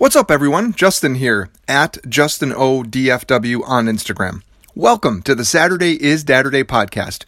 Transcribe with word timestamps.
What's 0.00 0.16
up, 0.16 0.30
everyone? 0.30 0.72
Justin 0.72 1.16
here 1.16 1.50
at 1.68 1.98
Justin 2.08 2.54
O 2.56 2.78
on 2.78 2.86
Instagram. 2.86 4.42
Welcome 4.74 5.20
to 5.24 5.34
the 5.34 5.44
Saturday 5.44 6.02
is 6.02 6.24
Dadderday 6.24 6.64
podcast. 6.64 7.26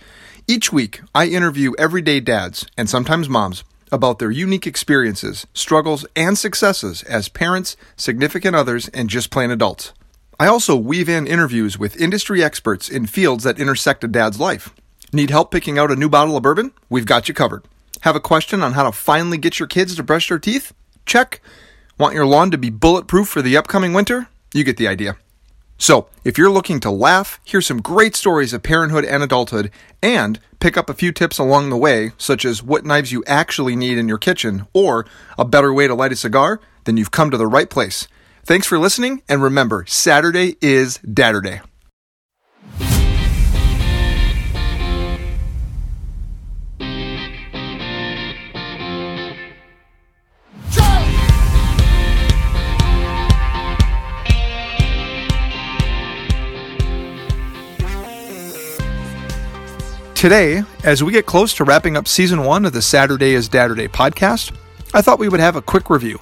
Each 0.48 0.72
week, 0.72 1.02
I 1.14 1.26
interview 1.26 1.74
everyday 1.78 2.20
dads 2.20 2.66
and 2.78 2.88
sometimes 2.88 3.28
moms 3.28 3.62
about 3.92 4.20
their 4.20 4.30
unique 4.30 4.66
experiences, 4.66 5.46
struggles, 5.52 6.06
and 6.16 6.38
successes 6.38 7.02
as 7.02 7.28
parents, 7.28 7.76
significant 7.94 8.56
others, 8.56 8.88
and 8.88 9.10
just 9.10 9.30
plain 9.30 9.50
adults. 9.50 9.92
I 10.40 10.46
also 10.46 10.74
weave 10.74 11.10
in 11.10 11.26
interviews 11.26 11.78
with 11.78 12.00
industry 12.00 12.42
experts 12.42 12.88
in 12.88 13.04
fields 13.04 13.44
that 13.44 13.60
intersect 13.60 14.02
a 14.02 14.08
dad's 14.08 14.40
life. 14.40 14.74
Need 15.12 15.28
help 15.28 15.50
picking 15.50 15.78
out 15.78 15.90
a 15.90 15.94
new 15.94 16.08
bottle 16.08 16.38
of 16.38 16.42
bourbon? 16.42 16.72
We've 16.88 17.04
got 17.04 17.28
you 17.28 17.34
covered. 17.34 17.66
Have 18.00 18.16
a 18.16 18.18
question 18.18 18.62
on 18.62 18.72
how 18.72 18.84
to 18.84 18.92
finally 18.92 19.36
get 19.36 19.58
your 19.58 19.68
kids 19.68 19.94
to 19.96 20.02
brush 20.02 20.30
their 20.30 20.38
teeth? 20.38 20.72
Check. 21.04 21.42
Want 21.98 22.14
your 22.14 22.26
lawn 22.26 22.50
to 22.50 22.58
be 22.58 22.70
bulletproof 22.70 23.28
for 23.28 23.42
the 23.42 23.56
upcoming 23.56 23.92
winter? 23.92 24.28
You 24.54 24.64
get 24.64 24.78
the 24.78 24.88
idea. 24.88 25.16
So, 25.76 26.08
if 26.24 26.38
you're 26.38 26.50
looking 26.50 26.80
to 26.80 26.90
laugh, 26.90 27.40
hear 27.44 27.60
some 27.60 27.82
great 27.82 28.16
stories 28.16 28.52
of 28.52 28.62
parenthood 28.62 29.04
and 29.04 29.22
adulthood, 29.22 29.70
and 30.02 30.38
pick 30.60 30.76
up 30.76 30.88
a 30.88 30.94
few 30.94 31.12
tips 31.12 31.38
along 31.38 31.70
the 31.70 31.76
way, 31.76 32.12
such 32.16 32.44
as 32.44 32.62
what 32.62 32.84
knives 32.84 33.12
you 33.12 33.24
actually 33.26 33.76
need 33.76 33.98
in 33.98 34.08
your 34.08 34.18
kitchen 34.18 34.66
or 34.72 35.04
a 35.36 35.44
better 35.44 35.72
way 35.72 35.86
to 35.86 35.94
light 35.94 36.12
a 36.12 36.16
cigar, 36.16 36.60
then 36.84 36.96
you've 36.96 37.10
come 37.10 37.30
to 37.30 37.36
the 37.36 37.46
right 37.46 37.68
place. 37.68 38.08
Thanks 38.44 38.66
for 38.66 38.78
listening, 38.78 39.22
and 39.28 39.42
remember, 39.42 39.84
Saturday 39.86 40.56
is 40.60 40.98
Dadderday. 40.98 41.62
Today, 60.22 60.62
as 60.84 61.02
we 61.02 61.10
get 61.10 61.26
close 61.26 61.52
to 61.54 61.64
wrapping 61.64 61.96
up 61.96 62.06
season 62.06 62.44
one 62.44 62.64
of 62.64 62.72
the 62.72 62.80
Saturday 62.80 63.34
is 63.34 63.48
Dadderday 63.48 63.88
podcast, 63.88 64.56
I 64.94 65.02
thought 65.02 65.18
we 65.18 65.28
would 65.28 65.40
have 65.40 65.56
a 65.56 65.60
quick 65.60 65.90
review. 65.90 66.20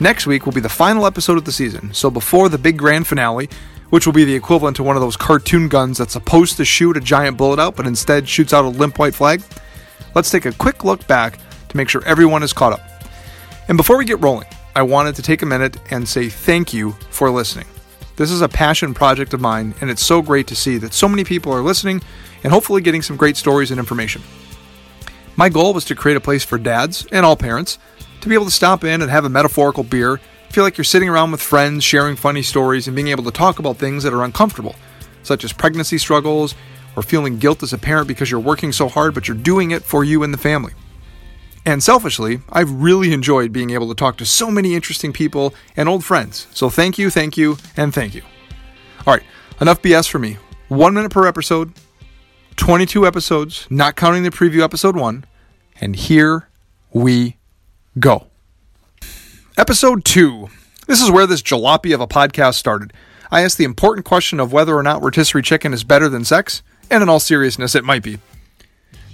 Next 0.00 0.26
week 0.26 0.46
will 0.46 0.54
be 0.54 0.62
the 0.62 0.70
final 0.70 1.04
episode 1.04 1.36
of 1.36 1.44
the 1.44 1.52
season, 1.52 1.92
so 1.92 2.10
before 2.10 2.48
the 2.48 2.56
big 2.56 2.78
grand 2.78 3.06
finale, 3.06 3.50
which 3.90 4.06
will 4.06 4.14
be 4.14 4.24
the 4.24 4.34
equivalent 4.34 4.78
to 4.78 4.82
one 4.82 4.96
of 4.96 5.02
those 5.02 5.18
cartoon 5.18 5.68
guns 5.68 5.98
that's 5.98 6.14
supposed 6.14 6.56
to 6.56 6.64
shoot 6.64 6.96
a 6.96 7.00
giant 7.00 7.36
bullet 7.36 7.60
out 7.60 7.76
but 7.76 7.86
instead 7.86 8.26
shoots 8.26 8.54
out 8.54 8.64
a 8.64 8.68
limp 8.68 8.98
white 8.98 9.14
flag, 9.14 9.42
let's 10.14 10.30
take 10.30 10.46
a 10.46 10.52
quick 10.52 10.82
look 10.82 11.06
back 11.06 11.38
to 11.68 11.76
make 11.76 11.90
sure 11.90 12.02
everyone 12.06 12.42
is 12.42 12.54
caught 12.54 12.72
up. 12.72 12.80
And 13.68 13.76
before 13.76 13.98
we 13.98 14.06
get 14.06 14.22
rolling, 14.22 14.48
I 14.74 14.84
wanted 14.84 15.16
to 15.16 15.22
take 15.22 15.42
a 15.42 15.46
minute 15.46 15.76
and 15.90 16.08
say 16.08 16.30
thank 16.30 16.72
you 16.72 16.92
for 17.10 17.30
listening. 17.30 17.66
This 18.16 18.30
is 18.30 18.42
a 18.42 18.48
passion 18.48 18.94
project 18.94 19.34
of 19.34 19.40
mine, 19.40 19.74
and 19.80 19.90
it's 19.90 20.04
so 20.04 20.22
great 20.22 20.46
to 20.46 20.54
see 20.54 20.78
that 20.78 20.94
so 20.94 21.08
many 21.08 21.24
people 21.24 21.52
are 21.52 21.62
listening 21.62 22.00
and 22.44 22.52
hopefully 22.52 22.80
getting 22.80 23.02
some 23.02 23.16
great 23.16 23.36
stories 23.36 23.72
and 23.72 23.80
information. 23.80 24.22
My 25.34 25.48
goal 25.48 25.74
was 25.74 25.84
to 25.86 25.96
create 25.96 26.16
a 26.16 26.20
place 26.20 26.44
for 26.44 26.56
dads 26.56 27.06
and 27.10 27.26
all 27.26 27.36
parents 27.36 27.78
to 28.20 28.28
be 28.28 28.36
able 28.36 28.44
to 28.44 28.52
stop 28.52 28.84
in 28.84 29.02
and 29.02 29.10
have 29.10 29.24
a 29.24 29.28
metaphorical 29.28 29.82
beer, 29.82 30.20
feel 30.50 30.62
like 30.62 30.78
you're 30.78 30.84
sitting 30.84 31.08
around 31.08 31.32
with 31.32 31.42
friends, 31.42 31.82
sharing 31.82 32.14
funny 32.14 32.42
stories, 32.42 32.86
and 32.86 32.94
being 32.94 33.08
able 33.08 33.24
to 33.24 33.32
talk 33.32 33.58
about 33.58 33.78
things 33.78 34.04
that 34.04 34.14
are 34.14 34.22
uncomfortable, 34.22 34.76
such 35.24 35.42
as 35.42 35.52
pregnancy 35.52 35.98
struggles 35.98 36.54
or 36.94 37.02
feeling 37.02 37.38
guilt 37.38 37.64
as 37.64 37.72
a 37.72 37.78
parent 37.78 38.06
because 38.06 38.30
you're 38.30 38.38
working 38.38 38.70
so 38.70 38.88
hard 38.88 39.12
but 39.12 39.26
you're 39.26 39.36
doing 39.36 39.72
it 39.72 39.82
for 39.82 40.04
you 40.04 40.22
and 40.22 40.32
the 40.32 40.38
family. 40.38 40.72
And 41.66 41.82
selfishly, 41.82 42.40
I've 42.50 42.70
really 42.70 43.12
enjoyed 43.12 43.52
being 43.52 43.70
able 43.70 43.88
to 43.88 43.94
talk 43.94 44.18
to 44.18 44.26
so 44.26 44.50
many 44.50 44.74
interesting 44.74 45.12
people 45.12 45.54
and 45.76 45.88
old 45.88 46.04
friends. 46.04 46.46
So 46.52 46.68
thank 46.68 46.98
you, 46.98 47.08
thank 47.08 47.36
you, 47.38 47.56
and 47.76 47.94
thank 47.94 48.14
you. 48.14 48.22
All 49.06 49.14
right, 49.14 49.22
enough 49.60 49.80
BS 49.80 50.08
for 50.08 50.18
me. 50.18 50.36
One 50.68 50.92
minute 50.92 51.10
per 51.10 51.26
episode, 51.26 51.72
22 52.56 53.06
episodes, 53.06 53.66
not 53.70 53.96
counting 53.96 54.24
the 54.24 54.30
preview 54.30 54.62
episode 54.62 54.96
one. 54.96 55.24
And 55.80 55.96
here 55.96 56.48
we 56.92 57.38
go. 57.98 58.26
Episode 59.56 60.04
two. 60.04 60.48
This 60.86 61.00
is 61.00 61.10
where 61.10 61.26
this 61.26 61.42
jalopy 61.42 61.94
of 61.94 62.00
a 62.00 62.06
podcast 62.06 62.54
started. 62.54 62.92
I 63.30 63.40
asked 63.40 63.56
the 63.56 63.64
important 63.64 64.04
question 64.04 64.38
of 64.38 64.52
whether 64.52 64.76
or 64.76 64.82
not 64.82 65.02
rotisserie 65.02 65.42
chicken 65.42 65.72
is 65.72 65.82
better 65.82 66.10
than 66.10 66.24
sex, 66.24 66.62
and 66.90 67.02
in 67.02 67.08
all 67.08 67.20
seriousness, 67.20 67.74
it 67.74 67.84
might 67.84 68.02
be. 68.02 68.18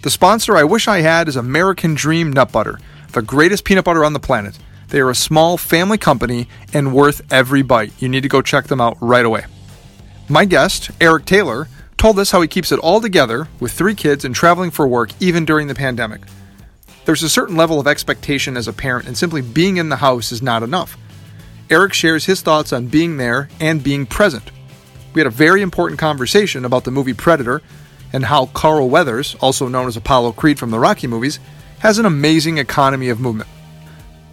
The 0.02 0.08
sponsor 0.08 0.56
I 0.56 0.64
wish 0.64 0.88
I 0.88 1.02
had 1.02 1.28
is 1.28 1.36
American 1.36 1.94
Dream 1.94 2.32
Nut 2.32 2.50
Butter, 2.50 2.78
the 3.12 3.20
greatest 3.20 3.64
peanut 3.64 3.84
butter 3.84 4.02
on 4.02 4.14
the 4.14 4.18
planet. 4.18 4.58
They 4.88 4.98
are 5.00 5.10
a 5.10 5.14
small 5.14 5.58
family 5.58 5.98
company 5.98 6.48
and 6.72 6.94
worth 6.94 7.20
every 7.30 7.60
bite. 7.60 7.92
You 7.98 8.08
need 8.08 8.22
to 8.22 8.28
go 8.28 8.40
check 8.40 8.68
them 8.68 8.80
out 8.80 8.96
right 9.02 9.26
away. 9.26 9.44
My 10.26 10.46
guest, 10.46 10.90
Eric 11.02 11.26
Taylor, 11.26 11.68
told 11.98 12.18
us 12.18 12.30
how 12.30 12.40
he 12.40 12.48
keeps 12.48 12.72
it 12.72 12.78
all 12.78 13.02
together 13.02 13.46
with 13.60 13.72
three 13.72 13.94
kids 13.94 14.24
and 14.24 14.34
traveling 14.34 14.70
for 14.70 14.88
work 14.88 15.10
even 15.20 15.44
during 15.44 15.66
the 15.66 15.74
pandemic. 15.74 16.22
There's 17.04 17.22
a 17.22 17.28
certain 17.28 17.56
level 17.56 17.78
of 17.78 17.86
expectation 17.86 18.56
as 18.56 18.68
a 18.68 18.72
parent, 18.72 19.06
and 19.06 19.18
simply 19.18 19.42
being 19.42 19.76
in 19.76 19.90
the 19.90 19.96
house 19.96 20.32
is 20.32 20.40
not 20.40 20.62
enough. 20.62 20.96
Eric 21.68 21.92
shares 21.92 22.24
his 22.24 22.40
thoughts 22.40 22.72
on 22.72 22.86
being 22.86 23.18
there 23.18 23.50
and 23.60 23.84
being 23.84 24.06
present. 24.06 24.50
We 25.12 25.20
had 25.20 25.26
a 25.26 25.30
very 25.30 25.60
important 25.60 26.00
conversation 26.00 26.64
about 26.64 26.84
the 26.84 26.90
movie 26.90 27.12
Predator 27.12 27.60
and 28.12 28.24
how 28.24 28.46
Carl 28.46 28.88
Weathers, 28.88 29.36
also 29.40 29.68
known 29.68 29.88
as 29.88 29.96
Apollo 29.96 30.32
Creed 30.32 30.58
from 30.58 30.70
the 30.70 30.78
Rocky 30.78 31.06
movies, 31.06 31.38
has 31.80 31.98
an 31.98 32.06
amazing 32.06 32.58
economy 32.58 33.08
of 33.08 33.20
movement. 33.20 33.48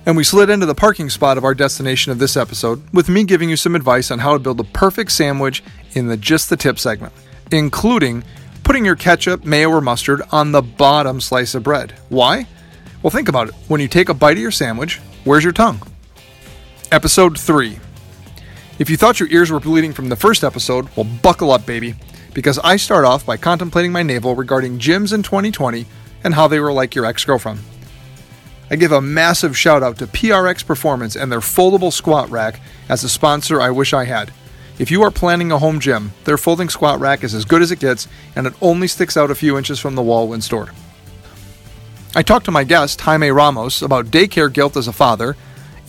And 0.05 0.15
we 0.15 0.23
slid 0.23 0.49
into 0.49 0.65
the 0.65 0.75
parking 0.75 1.09
spot 1.09 1.37
of 1.37 1.43
our 1.43 1.53
destination 1.53 2.11
of 2.11 2.19
this 2.19 2.37
episode 2.37 2.81
with 2.93 3.09
me 3.09 3.23
giving 3.23 3.49
you 3.49 3.57
some 3.57 3.75
advice 3.75 4.09
on 4.09 4.19
how 4.19 4.33
to 4.33 4.39
build 4.39 4.57
the 4.57 4.63
perfect 4.63 5.11
sandwich 5.11 5.63
in 5.93 6.07
the 6.07 6.17
Just 6.17 6.49
the 6.49 6.57
Tip 6.57 6.79
segment 6.79 7.13
including 7.51 8.23
putting 8.63 8.85
your 8.85 8.95
ketchup, 8.95 9.45
mayo, 9.45 9.69
or 9.69 9.81
mustard 9.81 10.21
on 10.31 10.51
the 10.51 10.61
bottom 10.61 11.21
slice 11.21 11.55
of 11.55 11.63
bread. 11.63 11.93
Why? 12.09 12.47
Well, 13.01 13.11
think 13.11 13.29
about 13.29 13.49
it. 13.49 13.55
When 13.67 13.81
you 13.81 13.87
take 13.87 14.09
a 14.09 14.13
bite 14.13 14.37
of 14.37 14.41
your 14.41 14.51
sandwich, 14.51 14.99
where's 15.23 15.43
your 15.43 15.53
tongue? 15.53 15.81
Episode 16.91 17.39
3. 17.39 17.79
If 18.79 18.89
you 18.89 18.97
thought 18.97 19.19
your 19.19 19.29
ears 19.29 19.51
were 19.51 19.59
bleeding 19.59 19.93
from 19.93 20.09
the 20.09 20.15
first 20.15 20.43
episode, 20.43 20.87
well, 20.95 21.07
buckle 21.21 21.51
up, 21.51 21.65
baby, 21.65 21.95
because 22.37 22.59
I 22.59 22.75
start 22.75 23.03
off 23.03 23.25
by 23.25 23.35
contemplating 23.35 23.91
my 23.91 24.03
navel 24.03 24.35
regarding 24.35 24.77
gyms 24.77 25.11
in 25.11 25.23
2020 25.23 25.87
and 26.23 26.35
how 26.35 26.47
they 26.47 26.59
were 26.59 26.71
like 26.71 26.93
your 26.93 27.07
ex 27.07 27.25
girlfriend. 27.25 27.61
I 28.69 28.75
give 28.75 28.91
a 28.91 29.01
massive 29.01 29.57
shout 29.57 29.81
out 29.81 29.97
to 29.97 30.05
PRX 30.05 30.63
Performance 30.63 31.15
and 31.15 31.31
their 31.31 31.39
foldable 31.39 31.91
squat 31.91 32.29
rack 32.29 32.59
as 32.89 33.03
a 33.03 33.09
sponsor 33.09 33.59
I 33.59 33.71
wish 33.71 33.91
I 33.91 34.05
had. 34.05 34.31
If 34.77 34.91
you 34.91 35.01
are 35.01 35.09
planning 35.09 35.51
a 35.51 35.57
home 35.57 35.79
gym, 35.79 36.11
their 36.25 36.37
folding 36.37 36.69
squat 36.69 36.99
rack 36.99 37.23
is 37.23 37.33
as 37.33 37.43
good 37.43 37.63
as 37.63 37.71
it 37.71 37.79
gets 37.79 38.07
and 38.35 38.45
it 38.45 38.53
only 38.61 38.87
sticks 38.87 39.17
out 39.17 39.31
a 39.31 39.35
few 39.35 39.57
inches 39.57 39.79
from 39.79 39.95
the 39.95 40.03
wall 40.03 40.27
when 40.27 40.41
stored. 40.41 40.69
I 42.13 42.21
talked 42.21 42.45
to 42.45 42.51
my 42.51 42.65
guest, 42.65 43.01
Jaime 43.01 43.31
Ramos, 43.31 43.81
about 43.81 44.11
daycare 44.11 44.53
guilt 44.53 44.77
as 44.77 44.87
a 44.87 44.93
father 44.93 45.35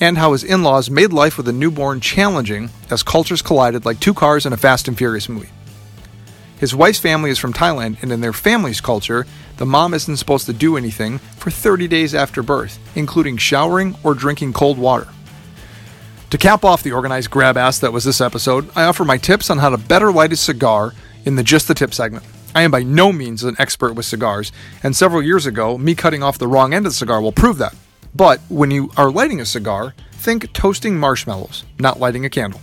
and 0.00 0.16
how 0.16 0.32
his 0.32 0.44
in 0.44 0.62
laws 0.62 0.88
made 0.88 1.12
life 1.12 1.37
with 1.37 1.47
a 1.48 1.53
newborn 1.53 2.00
challenging 2.00 2.70
as 2.91 3.03
cultures 3.03 3.42
collided 3.42 3.84
like 3.84 4.00
two 4.00 4.14
cars 4.14 4.47
in 4.47 4.54
a 4.54 4.56
Fast 4.56 4.88
and 4.88 4.97
Furious 4.97 5.28
movie. 5.28 5.50
His 6.58 6.74
wife's 6.74 6.98
family 6.98 7.30
is 7.30 7.38
from 7.38 7.52
Thailand, 7.52 8.02
and 8.02 8.10
in 8.10 8.20
their 8.20 8.32
family's 8.32 8.80
culture, 8.80 9.26
the 9.58 9.66
mom 9.66 9.94
isn't 9.94 10.16
supposed 10.16 10.46
to 10.46 10.52
do 10.52 10.76
anything 10.76 11.19
for 11.19 11.50
30 11.50 11.86
days 11.86 12.14
after 12.14 12.42
birth, 12.42 12.78
including 12.96 13.36
showering 13.36 13.96
or 14.02 14.14
drinking 14.14 14.52
cold 14.52 14.76
water. 14.76 15.08
To 16.30 16.38
cap 16.38 16.64
off 16.64 16.82
the 16.82 16.92
organized 16.92 17.30
grab 17.30 17.56
ass 17.56 17.78
that 17.78 17.92
was 17.92 18.04
this 18.04 18.20
episode, 18.20 18.69
I 18.76 18.84
offer 18.84 19.04
my 19.04 19.19
tips 19.19 19.50
on 19.50 19.58
how 19.58 19.70
to 19.70 19.78
better 19.78 20.12
light 20.12 20.32
a 20.32 20.36
cigar 20.36 20.94
in 21.24 21.36
the 21.36 21.44
Just 21.44 21.69
the 21.69 21.74
Tip 21.74 21.94
segment. 21.94 22.24
I 22.54 22.62
am 22.62 22.70
by 22.70 22.82
no 22.82 23.12
means 23.12 23.44
an 23.44 23.56
expert 23.58 23.92
with 23.94 24.04
cigars, 24.04 24.50
and 24.82 24.96
several 24.96 25.22
years 25.22 25.46
ago, 25.46 25.78
me 25.78 25.94
cutting 25.94 26.22
off 26.22 26.38
the 26.38 26.48
wrong 26.48 26.75
end 26.75 26.86
of 26.86 26.92
the 26.92 26.96
cigar 26.96 27.20
will 27.20 27.32
prove 27.32 27.58
that. 27.58 27.75
But 28.16 28.40
when 28.48 28.72
you 28.72 28.90
are 28.96 29.10
lighting 29.12 29.40
a 29.40 29.46
cigar, 29.46 29.94
think 30.12 30.52
toasting 30.52 30.98
marshmallows, 30.98 31.64
not 31.78 32.00
lighting 32.00 32.25
a 32.25 32.30
candle. 32.30 32.61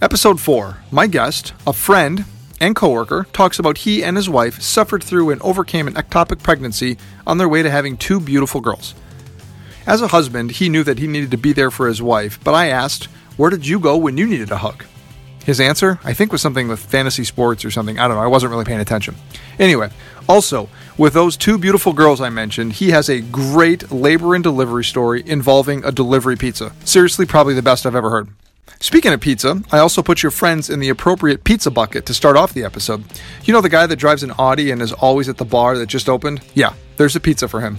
Episode 0.00 0.40
4 0.40 0.78
My 0.92 1.06
guest, 1.06 1.54
a 1.66 1.72
friend 1.72 2.24
and 2.60 2.76
coworker, 2.76 3.26
talks 3.32 3.58
about 3.58 3.78
he 3.78 4.02
and 4.02 4.16
his 4.16 4.28
wife 4.28 4.60
suffered 4.60 5.02
through 5.02 5.30
and 5.30 5.40
overcame 5.42 5.86
an 5.86 5.94
ectopic 5.94 6.42
pregnancy 6.42 6.96
on 7.26 7.38
their 7.38 7.48
way 7.48 7.62
to 7.62 7.70
having 7.70 7.96
two 7.96 8.20
beautiful 8.20 8.60
girls. 8.60 8.94
As 9.86 10.00
a 10.00 10.08
husband, 10.08 10.52
he 10.52 10.68
knew 10.68 10.82
that 10.84 10.98
he 10.98 11.06
needed 11.06 11.30
to 11.30 11.36
be 11.36 11.52
there 11.52 11.70
for 11.70 11.86
his 11.86 12.02
wife, 12.02 12.38
but 12.42 12.54
I 12.54 12.68
asked, 12.68 13.04
Where 13.36 13.50
did 13.50 13.66
you 13.66 13.78
go 13.78 13.96
when 13.96 14.16
you 14.16 14.26
needed 14.26 14.50
a 14.50 14.56
hug? 14.56 14.84
His 15.44 15.60
answer, 15.60 16.00
I 16.02 16.12
think, 16.12 16.32
was 16.32 16.42
something 16.42 16.66
with 16.66 16.80
fantasy 16.80 17.22
sports 17.22 17.64
or 17.64 17.70
something. 17.70 18.00
I 18.00 18.08
don't 18.08 18.16
know. 18.16 18.22
I 18.22 18.26
wasn't 18.26 18.50
really 18.50 18.64
paying 18.64 18.80
attention. 18.80 19.14
Anyway, 19.60 19.90
also, 20.28 20.68
with 20.98 21.12
those 21.12 21.36
two 21.36 21.56
beautiful 21.56 21.92
girls 21.92 22.20
I 22.20 22.30
mentioned, 22.30 22.72
he 22.72 22.90
has 22.90 23.08
a 23.08 23.20
great 23.20 23.92
labor 23.92 24.34
and 24.34 24.42
delivery 24.42 24.82
story 24.82 25.22
involving 25.24 25.84
a 25.84 25.92
delivery 25.92 26.34
pizza. 26.34 26.72
Seriously, 26.84 27.26
probably 27.26 27.54
the 27.54 27.62
best 27.62 27.86
I've 27.86 27.94
ever 27.94 28.10
heard. 28.10 28.28
Speaking 28.80 29.12
of 29.12 29.20
pizza, 29.20 29.62
I 29.72 29.78
also 29.78 30.02
put 30.02 30.22
your 30.22 30.30
friends 30.30 30.68
in 30.68 30.80
the 30.80 30.88
appropriate 30.88 31.44
pizza 31.44 31.70
bucket 31.70 32.04
to 32.06 32.14
start 32.14 32.36
off 32.36 32.52
the 32.52 32.64
episode. 32.64 33.04
You 33.44 33.52
know 33.52 33.60
the 33.60 33.68
guy 33.68 33.86
that 33.86 33.96
drives 33.96 34.22
an 34.22 34.32
Audi 34.38 34.70
and 34.70 34.82
is 34.82 34.92
always 34.92 35.28
at 35.28 35.38
the 35.38 35.44
bar 35.44 35.78
that 35.78 35.86
just 35.86 36.08
opened? 36.08 36.42
Yeah, 36.54 36.74
there's 36.96 37.16
a 37.16 37.20
pizza 37.20 37.48
for 37.48 37.60
him. 37.60 37.78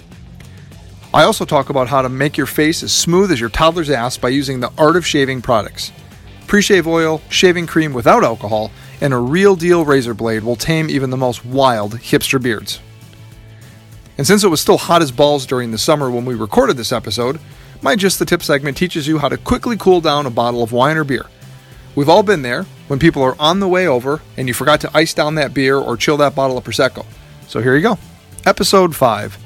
I 1.13 1.23
also 1.23 1.45
talk 1.45 1.69
about 1.69 1.87
how 1.87 2.01
to 2.01 2.09
make 2.09 2.35
your 2.35 2.47
face 2.47 2.83
as 2.83 2.91
smooth 2.91 3.31
as 3.31 3.39
your 3.39 3.49
toddler's 3.49 3.89
ass 3.89 4.17
by 4.17 4.29
using 4.29 4.59
the 4.59 4.71
Art 4.77 4.95
of 4.95 5.05
Shaving 5.05 5.41
products. 5.41 5.91
Pre 6.47 6.61
shave 6.61 6.87
oil, 6.87 7.21
shaving 7.29 7.67
cream 7.67 7.93
without 7.93 8.23
alcohol, 8.23 8.71
and 9.01 9.13
a 9.13 9.17
real 9.17 9.55
deal 9.55 9.85
razor 9.85 10.13
blade 10.13 10.43
will 10.43 10.55
tame 10.55 10.89
even 10.89 11.09
the 11.09 11.17
most 11.17 11.45
wild 11.45 11.93
hipster 11.93 12.41
beards. 12.41 12.79
And 14.17 14.25
since 14.25 14.43
it 14.43 14.49
was 14.49 14.61
still 14.61 14.77
hot 14.77 15.01
as 15.01 15.11
balls 15.11 15.45
during 15.45 15.71
the 15.71 15.77
summer 15.77 16.09
when 16.09 16.25
we 16.25 16.33
recorded 16.33 16.75
this 16.75 16.91
episode, 16.91 17.39
my 17.81 17.95
Just 17.95 18.19
the 18.19 18.25
Tip 18.25 18.41
segment 18.41 18.77
teaches 18.77 19.07
you 19.07 19.19
how 19.19 19.29
to 19.29 19.37
quickly 19.37 19.77
cool 19.77 20.01
down 20.01 20.25
a 20.25 20.29
bottle 20.31 20.63
of 20.63 20.71
wine 20.71 20.97
or 20.97 21.03
beer. 21.03 21.25
We've 21.95 22.09
all 22.09 22.23
been 22.23 22.41
there 22.41 22.63
when 22.87 22.99
people 22.99 23.23
are 23.23 23.35
on 23.39 23.59
the 23.59 23.67
way 23.67 23.87
over 23.87 24.21
and 24.37 24.47
you 24.47 24.53
forgot 24.53 24.81
to 24.81 24.91
ice 24.93 25.13
down 25.13 25.35
that 25.35 25.53
beer 25.53 25.77
or 25.77 25.97
chill 25.97 26.17
that 26.17 26.35
bottle 26.35 26.57
of 26.57 26.63
Prosecco. 26.63 27.05
So 27.47 27.61
here 27.61 27.75
you 27.75 27.81
go. 27.81 27.97
Episode 28.45 28.95
5. 28.95 29.37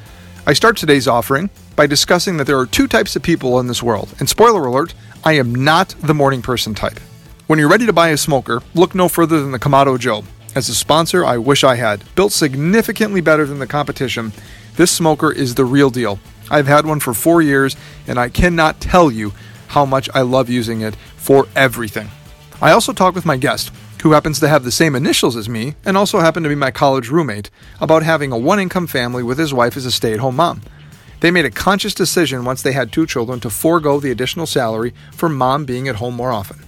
I 0.48 0.54
start 0.54 0.78
today's 0.78 1.08
offering 1.08 1.50
by 1.76 1.88
discussing 1.88 2.38
that 2.38 2.46
there 2.46 2.60
are 2.60 2.66
two 2.66 2.88
types 2.88 3.16
of 3.16 3.24
people 3.24 3.60
in 3.60 3.68
this 3.68 3.84
world. 3.84 4.14
And 4.20 4.28
spoiler 4.28 4.66
alert, 4.66 4.94
I 5.24 5.34
am 5.34 5.54
not 5.54 5.96
the 6.02 6.14
morning 6.14 6.42
person 6.42 6.74
type. 6.74 7.00
When 7.48 7.60
you're 7.60 7.70
ready 7.70 7.86
to 7.86 7.94
buy 7.94 8.10
a 8.10 8.18
smoker, 8.18 8.62
look 8.74 8.96
no 8.96 9.08
further 9.08 9.42
than 9.42 9.52
the 9.52 9.60
Kamado 9.60 10.00
Joe. 10.00 10.24
As 10.56 10.68
a 10.68 10.76
sponsor, 10.76 11.24
I 11.24 11.38
wish 11.38 11.64
I 11.64 11.76
had. 11.76 12.04
Built 12.16 12.32
significantly 12.32 13.22
better 13.22 13.46
than 13.46 13.60
the 13.60 13.68
competition, 13.68 14.34
this 14.76 14.92
smoker 14.92 15.32
is 15.32 15.56
the 15.56 15.66
real 15.66 15.90
deal. 15.90 16.20
I've 16.52 16.68
had 16.68 16.86
one 16.86 17.00
for 17.00 17.14
four 17.14 17.42
years, 17.42 17.78
and 18.08 18.20
I 18.20 18.28
cannot 18.28 18.82
tell 18.82 19.10
you 19.10 19.34
how 19.70 19.86
much 19.86 20.10
I 20.14 20.22
love 20.22 20.50
using 20.50 20.82
it 20.82 20.96
for 21.16 21.48
everything. 21.56 22.10
I 22.62 22.72
also 22.72 22.92
talked 22.92 23.16
with 23.16 23.26
my 23.26 23.38
guest, 23.38 23.72
who 24.04 24.12
happens 24.12 24.40
to 24.42 24.50
have 24.50 24.64
the 24.64 24.72
same 24.72 24.96
initials 24.96 25.38
as 25.38 25.48
me 25.48 25.76
and 25.86 25.96
also 25.96 26.20
happened 26.20 26.44
to 26.44 26.50
be 26.50 26.56
my 26.56 26.72
college 26.72 27.10
roommate, 27.10 27.50
about 27.80 28.04
having 28.04 28.32
a 28.32 28.38
one 28.38 28.60
income 28.60 28.86
family 28.86 29.24
with 29.24 29.38
his 29.38 29.54
wife 29.54 29.78
as 29.78 29.86
a 29.86 29.92
stay 29.92 30.14
at 30.14 30.20
home 30.20 30.36
mom. 30.36 30.62
They 31.22 31.32
made 31.32 31.46
a 31.46 31.52
conscious 31.52 31.94
decision 31.94 32.44
once 32.44 32.62
they 32.62 32.74
had 32.74 32.92
two 32.92 33.06
children 33.06 33.40
to 33.42 33.50
forego 33.50 34.00
the 34.00 34.12
additional 34.12 34.48
salary 34.48 34.94
for 35.14 35.30
mom 35.30 35.66
being 35.66 35.88
at 35.88 35.98
home 35.98 36.16
more 36.16 36.32
often. 36.32 36.66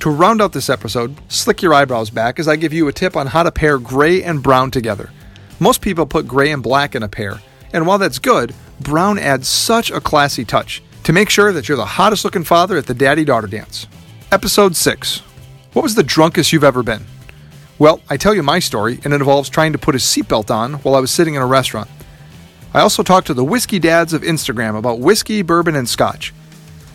To 0.00 0.10
round 0.10 0.40
out 0.40 0.52
this 0.52 0.70
episode, 0.70 1.16
slick 1.28 1.62
your 1.62 1.74
eyebrows 1.74 2.10
back 2.10 2.38
as 2.38 2.46
I 2.46 2.56
give 2.56 2.72
you 2.72 2.88
a 2.88 2.92
tip 2.92 3.16
on 3.16 3.26
how 3.26 3.42
to 3.42 3.50
pair 3.50 3.78
gray 3.78 4.22
and 4.22 4.42
brown 4.42 4.70
together. 4.70 5.10
Most 5.58 5.80
people 5.80 6.06
put 6.06 6.28
gray 6.28 6.52
and 6.52 6.62
black 6.62 6.94
in 6.94 7.02
a 7.02 7.08
pair, 7.08 7.40
and 7.72 7.86
while 7.86 7.98
that's 7.98 8.18
good, 8.18 8.54
brown 8.80 9.18
adds 9.18 9.48
such 9.48 9.90
a 9.90 10.00
classy 10.00 10.44
touch 10.44 10.82
to 11.04 11.12
make 11.12 11.30
sure 11.30 11.52
that 11.52 11.68
you're 11.68 11.76
the 11.76 11.84
hottest 11.84 12.24
looking 12.24 12.44
father 12.44 12.76
at 12.76 12.86
the 12.86 12.94
daddy 12.94 13.24
daughter 13.24 13.46
dance. 13.46 13.86
Episode 14.32 14.76
6 14.76 15.18
What 15.72 15.82
was 15.82 15.94
the 15.94 16.02
drunkest 16.02 16.52
you've 16.52 16.64
ever 16.64 16.82
been? 16.82 17.04
Well, 17.78 18.00
I 18.10 18.16
tell 18.16 18.34
you 18.34 18.42
my 18.42 18.58
story, 18.58 19.00
and 19.04 19.12
it 19.12 19.16
involves 19.16 19.48
trying 19.48 19.72
to 19.72 19.78
put 19.78 19.94
a 19.94 19.98
seatbelt 19.98 20.50
on 20.50 20.74
while 20.74 20.94
I 20.94 21.00
was 21.00 21.10
sitting 21.10 21.34
in 21.34 21.42
a 21.42 21.46
restaurant. 21.46 21.88
I 22.74 22.80
also 22.80 23.02
talked 23.02 23.26
to 23.28 23.34
the 23.34 23.44
whiskey 23.44 23.78
dads 23.78 24.12
of 24.12 24.22
Instagram 24.22 24.76
about 24.76 25.00
whiskey, 25.00 25.42
bourbon, 25.42 25.74
and 25.74 25.88
scotch. 25.88 26.32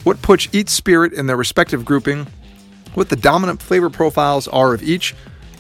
What 0.03 0.21
puts 0.21 0.47
each 0.53 0.69
spirit 0.69 1.11
in 1.13 1.25
their 1.25 1.35
respective 1.35 1.83
grouping, 1.83 2.27
what 2.93 3.09
the 3.09 3.15
dominant 3.15 3.61
flavor 3.61 3.89
profiles 3.89 4.47
are 4.47 4.73
of 4.73 4.83
each, 4.83 5.15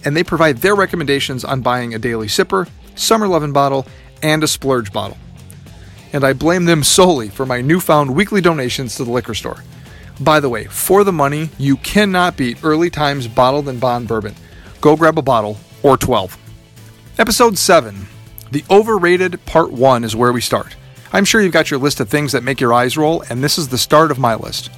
and 0.05 0.15
they 0.15 0.23
provide 0.23 0.57
their 0.57 0.75
recommendations 0.75 1.43
on 1.43 1.61
buying 1.61 1.93
a 1.93 1.99
daily 1.99 2.27
sipper, 2.27 2.69
Summer 2.93 3.27
Lovin' 3.27 3.51
bottle, 3.51 3.87
and 4.21 4.43
a 4.43 4.47
splurge 4.47 4.93
bottle. 4.93 5.17
And 6.15 6.23
I 6.23 6.31
blame 6.31 6.63
them 6.63 6.81
solely 6.81 7.27
for 7.27 7.45
my 7.45 7.59
newfound 7.59 8.15
weekly 8.15 8.39
donations 8.39 8.95
to 8.95 9.03
the 9.03 9.11
liquor 9.11 9.33
store. 9.33 9.65
By 10.21 10.39
the 10.39 10.47
way, 10.47 10.63
for 10.63 11.03
the 11.03 11.11
money, 11.11 11.49
you 11.57 11.75
cannot 11.75 12.37
beat 12.37 12.63
Early 12.63 12.89
Times 12.89 13.27
Bottled 13.27 13.67
and 13.67 13.81
Bond 13.81 14.07
Bourbon. 14.07 14.33
Go 14.79 14.95
grab 14.95 15.17
a 15.17 15.21
bottle 15.21 15.57
or 15.83 15.97
12. 15.97 16.37
Episode 17.19 17.57
7 17.57 18.07
The 18.49 18.63
Overrated 18.69 19.45
Part 19.45 19.73
1 19.73 20.05
is 20.05 20.15
where 20.15 20.31
we 20.31 20.39
start. 20.39 20.77
I'm 21.11 21.25
sure 21.25 21.41
you've 21.41 21.51
got 21.51 21.69
your 21.69 21.81
list 21.81 21.99
of 21.99 22.07
things 22.07 22.31
that 22.31 22.43
make 22.43 22.61
your 22.61 22.73
eyes 22.73 22.95
roll, 22.95 23.21
and 23.29 23.43
this 23.43 23.57
is 23.57 23.67
the 23.67 23.77
start 23.77 24.09
of 24.09 24.17
my 24.17 24.35
list. 24.35 24.71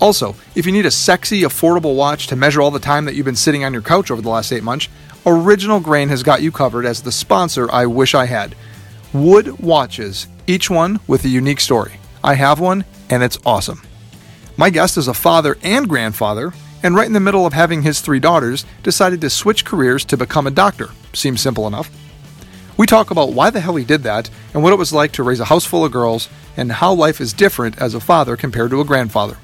Also, 0.00 0.34
if 0.54 0.64
you 0.64 0.72
need 0.72 0.86
a 0.86 0.90
sexy, 0.90 1.42
affordable 1.42 1.96
watch 1.96 2.28
to 2.28 2.34
measure 2.34 2.62
all 2.62 2.70
the 2.70 2.78
time 2.78 3.04
that 3.04 3.14
you've 3.14 3.26
been 3.26 3.36
sitting 3.36 3.62
on 3.62 3.74
your 3.74 3.82
couch 3.82 4.10
over 4.10 4.22
the 4.22 4.30
last 4.30 4.50
eight 4.50 4.62
months, 4.62 4.88
Original 5.26 5.80
Grain 5.80 6.08
has 6.08 6.22
got 6.22 6.40
you 6.40 6.50
covered 6.50 6.86
as 6.86 7.02
the 7.02 7.12
sponsor 7.12 7.70
I 7.70 7.84
wish 7.84 8.14
I 8.14 8.24
had. 8.24 8.54
Wood 9.12 9.60
watches, 9.60 10.28
each 10.52 10.68
one 10.68 11.00
with 11.06 11.24
a 11.24 11.28
unique 11.28 11.60
story. 11.60 11.94
I 12.22 12.34
have 12.34 12.60
one, 12.60 12.84
and 13.08 13.22
it's 13.22 13.38
awesome. 13.46 13.80
My 14.58 14.68
guest 14.68 14.98
is 14.98 15.08
a 15.08 15.14
father 15.14 15.56
and 15.62 15.88
grandfather, 15.88 16.52
and 16.82 16.94
right 16.94 17.06
in 17.06 17.14
the 17.14 17.20
middle 17.20 17.46
of 17.46 17.54
having 17.54 17.82
his 17.82 18.00
three 18.00 18.20
daughters, 18.20 18.66
decided 18.82 19.22
to 19.22 19.30
switch 19.30 19.64
careers 19.64 20.04
to 20.04 20.16
become 20.16 20.46
a 20.46 20.50
doctor. 20.50 20.90
Seems 21.14 21.40
simple 21.40 21.66
enough. 21.66 21.90
We 22.76 22.86
talk 22.86 23.10
about 23.10 23.32
why 23.32 23.48
the 23.48 23.60
hell 23.60 23.76
he 23.76 23.84
did 23.84 24.02
that, 24.02 24.28
and 24.52 24.62
what 24.62 24.74
it 24.74 24.78
was 24.78 24.92
like 24.92 25.12
to 25.12 25.22
raise 25.22 25.40
a 25.40 25.46
house 25.46 25.64
full 25.64 25.86
of 25.86 25.92
girls, 25.92 26.28
and 26.56 26.70
how 26.70 26.92
life 26.92 27.20
is 27.20 27.32
different 27.32 27.80
as 27.80 27.94
a 27.94 28.00
father 28.00 28.36
compared 28.36 28.70
to 28.72 28.80
a 28.80 28.84
grandfather. 28.84 29.38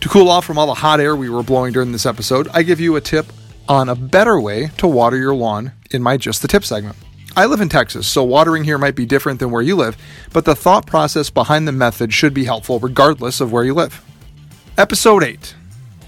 To 0.00 0.08
cool 0.08 0.28
off 0.28 0.44
from 0.44 0.56
all 0.56 0.68
the 0.68 0.74
hot 0.74 1.00
air 1.00 1.16
we 1.16 1.28
were 1.28 1.42
blowing 1.42 1.72
during 1.72 1.90
this 1.90 2.06
episode, 2.06 2.46
I 2.52 2.62
give 2.62 2.78
you 2.78 2.94
a 2.94 3.00
tip 3.00 3.26
on 3.68 3.88
a 3.88 3.96
better 3.96 4.40
way 4.40 4.70
to 4.76 4.86
water 4.86 5.16
your 5.16 5.34
lawn 5.34 5.72
in 5.90 6.00
my 6.02 6.16
Just 6.16 6.42
the 6.42 6.48
Tip 6.48 6.64
segment. 6.64 6.96
I 7.38 7.44
live 7.44 7.60
in 7.60 7.68
Texas, 7.68 8.08
so 8.08 8.24
watering 8.24 8.64
here 8.64 8.78
might 8.78 8.96
be 8.96 9.06
different 9.06 9.38
than 9.38 9.52
where 9.52 9.62
you 9.62 9.76
live, 9.76 9.96
but 10.32 10.44
the 10.44 10.56
thought 10.56 10.86
process 10.86 11.30
behind 11.30 11.68
the 11.68 11.72
method 11.72 12.12
should 12.12 12.34
be 12.34 12.46
helpful 12.46 12.80
regardless 12.80 13.40
of 13.40 13.52
where 13.52 13.62
you 13.62 13.74
live. 13.74 14.04
Episode 14.76 15.22
8. 15.22 15.54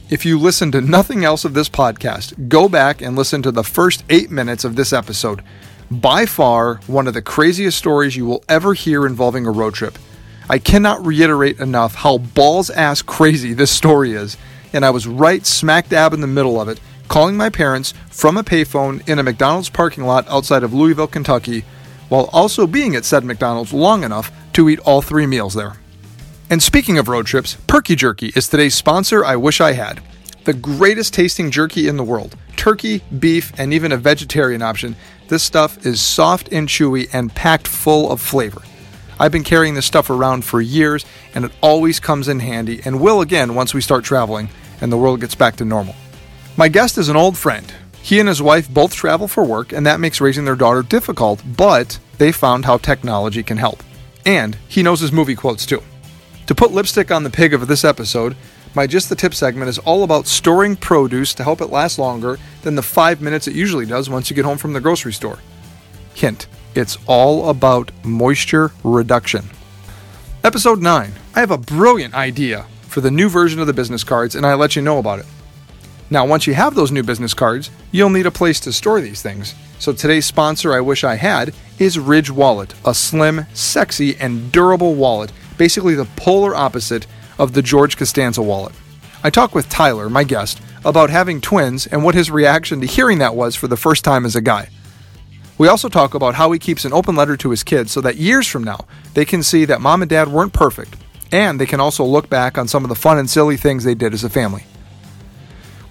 If 0.08 0.26
you 0.26 0.40
listen 0.40 0.72
to 0.72 0.80
nothing 0.80 1.24
else 1.24 1.44
of 1.44 1.54
this 1.54 1.68
podcast, 1.68 2.48
go 2.48 2.68
back 2.68 3.00
and 3.00 3.14
listen 3.14 3.42
to 3.42 3.52
the 3.52 3.62
first 3.62 4.02
eight 4.10 4.32
minutes 4.32 4.64
of 4.64 4.74
this 4.74 4.92
episode. 4.92 5.44
By 5.88 6.26
far, 6.26 6.80
one 6.88 7.06
of 7.06 7.14
the 7.14 7.22
craziest 7.22 7.78
stories 7.78 8.16
you 8.16 8.26
will 8.26 8.42
ever 8.48 8.74
hear 8.74 9.06
involving 9.06 9.46
a 9.46 9.52
road 9.52 9.74
trip. 9.74 10.00
I 10.48 10.58
cannot 10.58 11.06
reiterate 11.06 11.60
enough 11.60 11.94
how 11.94 12.18
balls 12.18 12.70
ass 12.70 13.02
crazy 13.02 13.52
this 13.52 13.70
story 13.70 14.14
is, 14.14 14.36
and 14.72 14.84
I 14.84 14.90
was 14.90 15.06
right 15.06 15.46
smack 15.46 15.90
dab 15.90 16.12
in 16.12 16.22
the 16.22 16.26
middle 16.26 16.60
of 16.60 16.68
it 16.68 16.80
calling 17.10 17.36
my 17.36 17.50
parents 17.50 17.92
from 18.08 18.36
a 18.36 18.44
payphone 18.44 19.06
in 19.08 19.18
a 19.18 19.22
McDonald's 19.22 19.68
parking 19.68 20.04
lot 20.04 20.24
outside 20.28 20.62
of 20.62 20.72
Louisville, 20.72 21.08
Kentucky, 21.08 21.64
while 22.08 22.30
also 22.32 22.68
being 22.68 22.94
at 22.94 23.04
said 23.04 23.24
McDonald's 23.24 23.72
long 23.72 24.04
enough 24.04 24.30
to 24.52 24.68
eat 24.68 24.78
all 24.80 25.02
three 25.02 25.26
meals 25.26 25.54
there. 25.54 25.74
And 26.48 26.62
speaking 26.62 26.98
of 26.98 27.08
road 27.08 27.26
trips, 27.26 27.56
Perky 27.66 27.96
Jerky 27.96 28.32
is 28.36 28.46
today's 28.48 28.76
sponsor 28.76 29.24
I 29.24 29.34
wish 29.34 29.60
I 29.60 29.72
had. 29.72 30.00
The 30.44 30.52
greatest 30.52 31.12
tasting 31.12 31.50
jerky 31.50 31.88
in 31.88 31.96
the 31.96 32.04
world 32.04 32.36
turkey, 32.56 33.02
beef, 33.18 33.52
and 33.58 33.74
even 33.74 33.90
a 33.90 33.96
vegetarian 33.96 34.62
option. 34.62 34.94
This 35.26 35.42
stuff 35.42 35.84
is 35.84 36.00
soft 36.00 36.52
and 36.52 36.68
chewy 36.68 37.08
and 37.12 37.34
packed 37.34 37.66
full 37.66 38.12
of 38.12 38.20
flavor. 38.20 38.62
I've 39.18 39.32
been 39.32 39.44
carrying 39.44 39.74
this 39.74 39.86
stuff 39.86 40.10
around 40.10 40.44
for 40.44 40.60
years, 40.60 41.04
and 41.34 41.44
it 41.44 41.52
always 41.60 41.98
comes 41.98 42.28
in 42.28 42.38
handy 42.38 42.80
and 42.84 43.00
will 43.00 43.20
again 43.20 43.56
once 43.56 43.74
we 43.74 43.80
start 43.80 44.04
traveling 44.04 44.48
and 44.80 44.92
the 44.92 44.96
world 44.96 45.20
gets 45.20 45.34
back 45.34 45.56
to 45.56 45.64
normal. 45.64 45.96
My 46.60 46.68
guest 46.68 46.98
is 46.98 47.08
an 47.08 47.16
old 47.16 47.38
friend. 47.38 47.72
He 48.02 48.20
and 48.20 48.28
his 48.28 48.42
wife 48.42 48.68
both 48.68 48.94
travel 48.94 49.26
for 49.28 49.42
work, 49.42 49.72
and 49.72 49.86
that 49.86 49.98
makes 49.98 50.20
raising 50.20 50.44
their 50.44 50.54
daughter 50.54 50.82
difficult, 50.82 51.42
but 51.56 51.98
they 52.18 52.32
found 52.32 52.66
how 52.66 52.76
technology 52.76 53.42
can 53.42 53.56
help. 53.56 53.82
And 54.26 54.58
he 54.68 54.82
knows 54.82 55.00
his 55.00 55.10
movie 55.10 55.34
quotes 55.34 55.64
too. 55.64 55.82
To 56.48 56.54
put 56.54 56.70
lipstick 56.70 57.10
on 57.10 57.24
the 57.24 57.30
pig 57.30 57.54
of 57.54 57.66
this 57.66 57.82
episode, 57.82 58.36
my 58.74 58.86
Just 58.86 59.08
the 59.08 59.14
Tip 59.14 59.32
segment 59.32 59.70
is 59.70 59.78
all 59.78 60.04
about 60.04 60.26
storing 60.26 60.76
produce 60.76 61.32
to 61.32 61.44
help 61.44 61.62
it 61.62 61.70
last 61.70 61.98
longer 61.98 62.38
than 62.60 62.74
the 62.74 62.82
five 62.82 63.22
minutes 63.22 63.48
it 63.48 63.56
usually 63.56 63.86
does 63.86 64.10
once 64.10 64.28
you 64.28 64.36
get 64.36 64.44
home 64.44 64.58
from 64.58 64.74
the 64.74 64.82
grocery 64.82 65.14
store. 65.14 65.38
Hint 66.12 66.46
it's 66.74 66.98
all 67.06 67.48
about 67.48 67.90
moisture 68.04 68.70
reduction. 68.84 69.48
Episode 70.44 70.82
9 70.82 71.14
I 71.34 71.40
have 71.40 71.52
a 71.52 71.56
brilliant 71.56 72.12
idea 72.12 72.66
for 72.82 73.00
the 73.00 73.10
new 73.10 73.30
version 73.30 73.60
of 73.60 73.66
the 73.66 73.72
business 73.72 74.04
cards, 74.04 74.34
and 74.34 74.44
I 74.44 74.52
let 74.52 74.76
you 74.76 74.82
know 74.82 74.98
about 74.98 75.20
it. 75.20 75.26
Now, 76.12 76.26
once 76.26 76.48
you 76.48 76.54
have 76.54 76.74
those 76.74 76.90
new 76.90 77.04
business 77.04 77.34
cards, 77.34 77.70
you'll 77.92 78.10
need 78.10 78.26
a 78.26 78.32
place 78.32 78.58
to 78.60 78.72
store 78.72 79.00
these 79.00 79.22
things. 79.22 79.54
So 79.78 79.92
today's 79.92 80.26
sponsor 80.26 80.72
I 80.72 80.80
wish 80.80 81.04
I 81.04 81.14
had 81.14 81.54
is 81.78 82.00
Ridge 82.00 82.32
Wallet, 82.32 82.74
a 82.84 82.92
slim, 82.94 83.46
sexy, 83.54 84.16
and 84.16 84.50
durable 84.50 84.96
wallet, 84.96 85.32
basically 85.56 85.94
the 85.94 86.08
polar 86.16 86.54
opposite 86.54 87.06
of 87.38 87.52
the 87.52 87.62
George 87.62 87.96
Costanza 87.96 88.42
wallet. 88.42 88.74
I 89.22 89.30
talked 89.30 89.54
with 89.54 89.68
Tyler, 89.68 90.10
my 90.10 90.24
guest, 90.24 90.60
about 90.84 91.10
having 91.10 91.40
twins 91.40 91.86
and 91.86 92.02
what 92.02 92.16
his 92.16 92.30
reaction 92.30 92.80
to 92.80 92.86
hearing 92.88 93.18
that 93.18 93.36
was 93.36 93.54
for 93.54 93.68
the 93.68 93.76
first 93.76 94.04
time 94.04 94.24
as 94.24 94.34
a 94.34 94.40
guy. 94.40 94.68
We 95.58 95.68
also 95.68 95.88
talk 95.88 96.14
about 96.14 96.34
how 96.34 96.50
he 96.50 96.58
keeps 96.58 96.84
an 96.84 96.92
open 96.92 97.14
letter 97.14 97.36
to 97.36 97.50
his 97.50 97.62
kids 97.62 97.92
so 97.92 98.00
that 98.00 98.16
years 98.16 98.48
from 98.48 98.64
now 98.64 98.86
they 99.14 99.24
can 99.24 99.44
see 99.44 99.64
that 99.66 99.80
mom 99.80 100.02
and 100.02 100.08
dad 100.08 100.28
weren't 100.28 100.54
perfect, 100.54 100.96
and 101.30 101.60
they 101.60 101.66
can 101.66 101.80
also 101.80 102.04
look 102.04 102.28
back 102.28 102.58
on 102.58 102.66
some 102.66 102.82
of 102.82 102.88
the 102.88 102.94
fun 102.96 103.18
and 103.18 103.30
silly 103.30 103.56
things 103.56 103.84
they 103.84 103.94
did 103.94 104.12
as 104.12 104.24
a 104.24 104.30
family. 104.30 104.64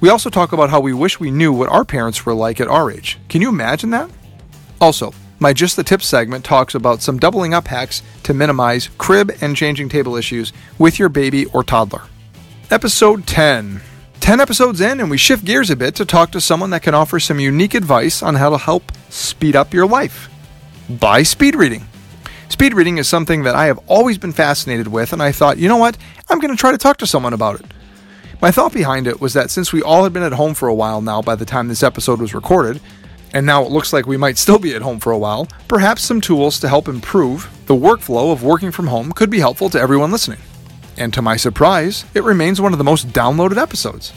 We 0.01 0.09
also 0.09 0.29
talk 0.29 0.53
about 0.53 0.69
how 0.69 0.79
we 0.79 0.93
wish 0.93 1.19
we 1.19 1.29
knew 1.29 1.51
what 1.51 1.69
our 1.69 1.83
parents 1.83 2.25
were 2.25 2.33
like 2.33 2.61
at 2.61 2.69
our 2.69 2.89
age. 2.89 3.19
Can 3.27 3.41
you 3.41 3.49
imagine 3.49 3.89
that? 3.89 4.09
Also, 4.79 5.13
my 5.39 5.51
Just 5.51 5.75
the 5.75 5.83
Tip 5.83 6.01
segment 6.01 6.45
talks 6.45 6.73
about 6.73 7.01
some 7.01 7.19
doubling 7.19 7.53
up 7.53 7.67
hacks 7.67 8.01
to 8.23 8.33
minimize 8.33 8.89
crib 8.97 9.31
and 9.41 9.57
changing 9.57 9.89
table 9.89 10.15
issues 10.15 10.53
with 10.77 10.99
your 10.99 11.09
baby 11.09 11.47
or 11.47 11.65
toddler. 11.65 12.03
Episode 12.71 13.27
10. 13.27 13.81
10 14.21 14.39
episodes 14.39 14.79
in, 14.79 15.01
and 15.01 15.09
we 15.09 15.17
shift 15.17 15.43
gears 15.43 15.69
a 15.69 15.75
bit 15.75 15.95
to 15.95 16.05
talk 16.05 16.31
to 16.31 16.39
someone 16.39 16.69
that 16.69 16.83
can 16.83 16.93
offer 16.93 17.19
some 17.19 17.39
unique 17.39 17.73
advice 17.73 18.23
on 18.23 18.35
how 18.35 18.49
to 18.49 18.57
help 18.57 18.91
speed 19.09 19.55
up 19.55 19.73
your 19.73 19.87
life 19.87 20.29
by 20.89 21.23
speed 21.23 21.55
reading. 21.55 21.85
Speed 22.47 22.73
reading 22.73 22.99
is 22.99 23.07
something 23.07 23.43
that 23.43 23.55
I 23.55 23.65
have 23.65 23.79
always 23.87 24.17
been 24.17 24.31
fascinated 24.31 24.87
with, 24.87 25.11
and 25.11 25.21
I 25.21 25.33
thought, 25.33 25.57
you 25.57 25.67
know 25.67 25.77
what? 25.77 25.97
I'm 26.29 26.39
going 26.39 26.55
to 26.55 26.59
try 26.59 26.71
to 26.71 26.77
talk 26.77 26.97
to 26.97 27.07
someone 27.07 27.33
about 27.33 27.59
it. 27.59 27.65
My 28.41 28.51
thought 28.51 28.71
behind 28.71 29.05
it 29.05 29.19
was 29.19 29.33
that 29.33 29.51
since 29.51 29.73
we 29.73 29.81
all 29.81 30.05
had 30.05 30.13
been 30.13 30.23
at 30.23 30.31
home 30.31 30.53
for 30.53 30.69
a 30.69 30.73
while 30.73 31.01
now 31.01 31.21
by 31.21 31.35
the 31.35 31.43
time 31.43 31.67
this 31.67 31.83
episode 31.83 32.21
was 32.21 32.33
recorded, 32.33 32.79
and 33.33 33.45
now 33.45 33.63
it 33.63 33.71
looks 33.71 33.91
like 33.91 34.07
we 34.07 34.15
might 34.15 34.37
still 34.37 34.57
be 34.57 34.73
at 34.73 34.81
home 34.81 35.01
for 35.01 35.11
a 35.11 35.17
while, 35.17 35.49
perhaps 35.67 36.03
some 36.03 36.21
tools 36.21 36.57
to 36.61 36.69
help 36.69 36.87
improve 36.87 37.49
the 37.65 37.75
workflow 37.75 38.31
of 38.31 38.41
working 38.41 38.71
from 38.71 38.87
home 38.87 39.11
could 39.11 39.29
be 39.29 39.39
helpful 39.39 39.69
to 39.69 39.79
everyone 39.79 40.09
listening. 40.09 40.39
And 40.95 41.13
to 41.15 41.21
my 41.21 41.35
surprise, 41.35 42.05
it 42.13 42.23
remains 42.23 42.61
one 42.61 42.71
of 42.71 42.77
the 42.77 42.83
most 42.85 43.09
downloaded 43.09 43.57
episodes. 43.57 44.13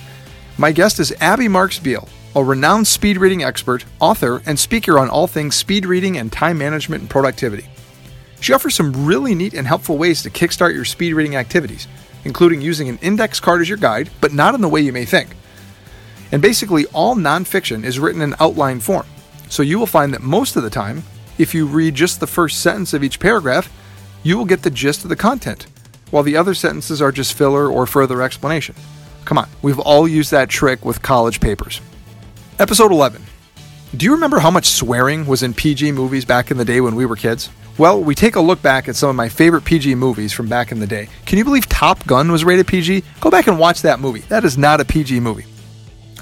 My 0.57 0.71
guest 0.71 1.01
is 1.01 1.13
Abby 1.21 1.49
Marks 1.49 1.81
Beale, 1.81 2.09
a 2.37 2.45
renowned 2.45 2.87
speed 2.87 3.19
reading 3.19 3.43
expert, 3.43 3.85
author, 3.99 4.41
and 4.47 4.57
speaker 4.57 5.01
on 5.01 5.11
all 5.11 5.27
things 5.27 5.57
speed 5.57 5.85
reading 5.85 6.17
and 6.17 6.31
time 6.31 6.59
management 6.59 7.01
and 7.01 7.11
productivity. 7.11 7.67
She 8.41 8.53
offers 8.53 8.77
some 8.77 9.05
really 9.05 9.35
neat 9.35 9.53
and 9.53 9.67
helpful 9.67 9.99
ways 9.99 10.23
to 10.23 10.31
kickstart 10.31 10.75
your 10.75 10.85
speed 10.85 11.15
reading 11.15 11.35
activities, 11.35 11.89
including 12.25 12.61
using 12.61 12.89
an 12.89 12.99
index 13.03 13.41
card 13.41 13.61
as 13.61 13.69
your 13.69 13.79
guide, 13.79 14.11
but 14.21 14.33
not 14.33 14.55
in 14.55 14.61
the 14.61 14.69
way 14.69 14.81
you 14.81 14.93
may 14.93 15.05
think. 15.05 15.31
And 16.31 16.41
basically, 16.41 16.87
all 16.87 17.15
nonfiction 17.15 17.85
is 17.85 17.99
written 17.99 18.23
in 18.23 18.35
outline 18.41 18.81
form, 18.81 19.07
so 19.49 19.63
you 19.63 19.79
will 19.79 19.87
find 19.87 20.15
that 20.15 20.23
most 20.23 20.57
of 20.57 20.63
the 20.63 20.71
time, 20.71 21.03
if 21.39 21.55
you 21.55 21.67
read 21.67 21.95
just 21.95 22.21
the 22.21 22.27
first 22.27 22.61
sentence 22.61 22.95
of 22.95 23.05
each 23.05 23.21
paragraph, 23.21 23.71
you 24.23 24.39
will 24.39 24.45
get 24.45 24.63
the 24.63 24.71
gist 24.71 25.03
of 25.03 25.11
the 25.11 25.17
content, 25.17 25.67
while 26.11 26.23
the 26.23 26.37
other 26.37 26.55
sentences 26.55 27.03
are 27.03 27.13
just 27.13 27.35
filler 27.35 27.69
or 27.69 27.87
further 27.87 28.23
explanation. 28.23 28.75
Come 29.25 29.39
on, 29.39 29.49
we've 29.61 29.79
all 29.79 30.09
used 30.09 30.31
that 30.31 30.49
trick 30.49 30.85
with 30.85 31.03
college 31.03 31.41
papers. 31.41 31.81
Episode 32.59 32.93
11. 32.93 33.23
Do 33.95 34.07
you 34.07 34.13
remember 34.13 34.39
how 34.39 34.51
much 34.51 34.67
swearing 34.67 35.27
was 35.27 35.43
in 35.43 35.53
PG 35.53 35.93
movies 35.93 36.25
back 36.25 36.51
in 36.51 36.57
the 36.57 36.65
day 36.65 36.81
when 36.81 36.95
we 36.95 37.05
were 37.05 37.17
kids? 37.17 37.51
Well, 37.79 38.03
we 38.03 38.15
take 38.15 38.37
a 38.37 38.41
look 38.41 38.61
back 38.61 38.87
at 38.87 38.97
some 38.97 39.09
of 39.09 39.17
my 39.17 39.31
favorite 39.31 39.65
PG 39.65 39.95
movies 39.95 40.33
from 40.33 40.47
back 40.47 40.73
in 40.73 40.79
the 40.79 40.87
day. 40.87 41.09
Can 41.25 41.39
you 41.39 41.45
believe 41.45 41.67
Top 41.69 42.07
Gun 42.07 42.31
was 42.31 42.45
rated 42.45 42.67
PG? 42.67 43.03
Go 43.21 43.31
back 43.31 43.47
and 43.47 43.59
watch 43.59 43.81
that 43.81 43.99
movie. 43.99 44.21
That 44.29 44.45
is 44.45 44.59
not 44.59 44.83
a 44.83 44.85
PG 44.85 45.21
movie. 45.21 45.47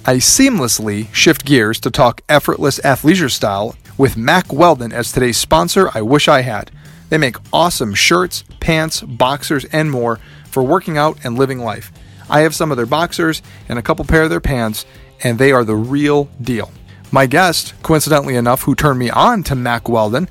I 0.07 0.17
seamlessly 0.17 1.13
shift 1.13 1.45
gears 1.45 1.81
to 1.81 1.91
talk 1.91 2.21
effortless 2.29 2.79
athleisure 2.81 3.31
style 3.31 3.75
with 3.99 4.17
Mack 4.17 4.53
Weldon 4.53 4.93
as 4.93 5.11
today's 5.11 5.39
sponsor. 5.39 5.91
I 5.93 6.03
wish 6.03 6.29
I 6.29 6.43
had. 6.43 6.71
They 7.09 7.19
make 7.19 7.37
awesome 7.53 7.95
shirts, 7.95 8.45
pants, 8.61 9.01
boxers, 9.01 9.65
and 9.67 9.91
more 9.91 10.21
for 10.47 10.63
working 10.63 10.97
out 10.97 11.19
and 11.25 11.37
living 11.37 11.59
life. 11.59 11.91
I 12.31 12.41
have 12.41 12.55
some 12.55 12.71
of 12.71 12.77
their 12.77 12.87
boxers 12.87 13.43
and 13.69 13.77
a 13.77 13.83
couple 13.83 14.05
pair 14.05 14.23
of 14.23 14.31
their 14.31 14.41
pants, 14.41 14.87
and 15.25 15.37
they 15.37 15.51
are 15.51 15.65
the 15.65 15.75
real 15.75 16.31
deal. 16.41 16.71
My 17.11 17.27
guest, 17.27 17.75
coincidentally 17.83 18.37
enough, 18.37 18.63
who 18.63 18.77
turned 18.77 19.01
me 19.01 19.11
on 19.11 19.43
to 19.43 19.57
Mack 19.57 19.89
Weldon, 19.89 20.29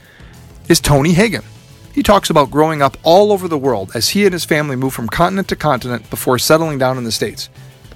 is 0.70 0.80
Tony 0.80 1.14
Hagen. 1.14 1.42
He 1.94 2.04
talks 2.04 2.30
about 2.30 2.52
growing 2.52 2.84
up 2.84 2.96
all 3.02 3.32
over 3.32 3.48
the 3.48 3.58
world 3.58 3.92
as 3.96 4.10
he 4.10 4.24
and 4.26 4.32
his 4.32 4.46
family 4.46 4.76
moved 4.76 4.96
from 4.96 5.10
continent 5.10 5.48
to 5.50 5.56
continent 5.56 6.08
before 6.12 6.38
settling 6.38 6.78
down 6.78 7.00
in 7.00 7.04
the 7.04 7.12
States. 7.12 7.50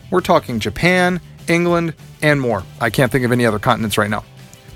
We're 0.09 0.21
talking 0.21 0.59
Japan, 0.59 1.21
England, 1.47 1.93
and 2.23 2.41
more. 2.41 2.63
I 2.81 2.89
can't 2.89 3.11
think 3.11 3.25
of 3.25 3.31
any 3.31 3.45
other 3.45 3.59
continents 3.59 3.97
right 3.97 4.09
now. 4.09 4.25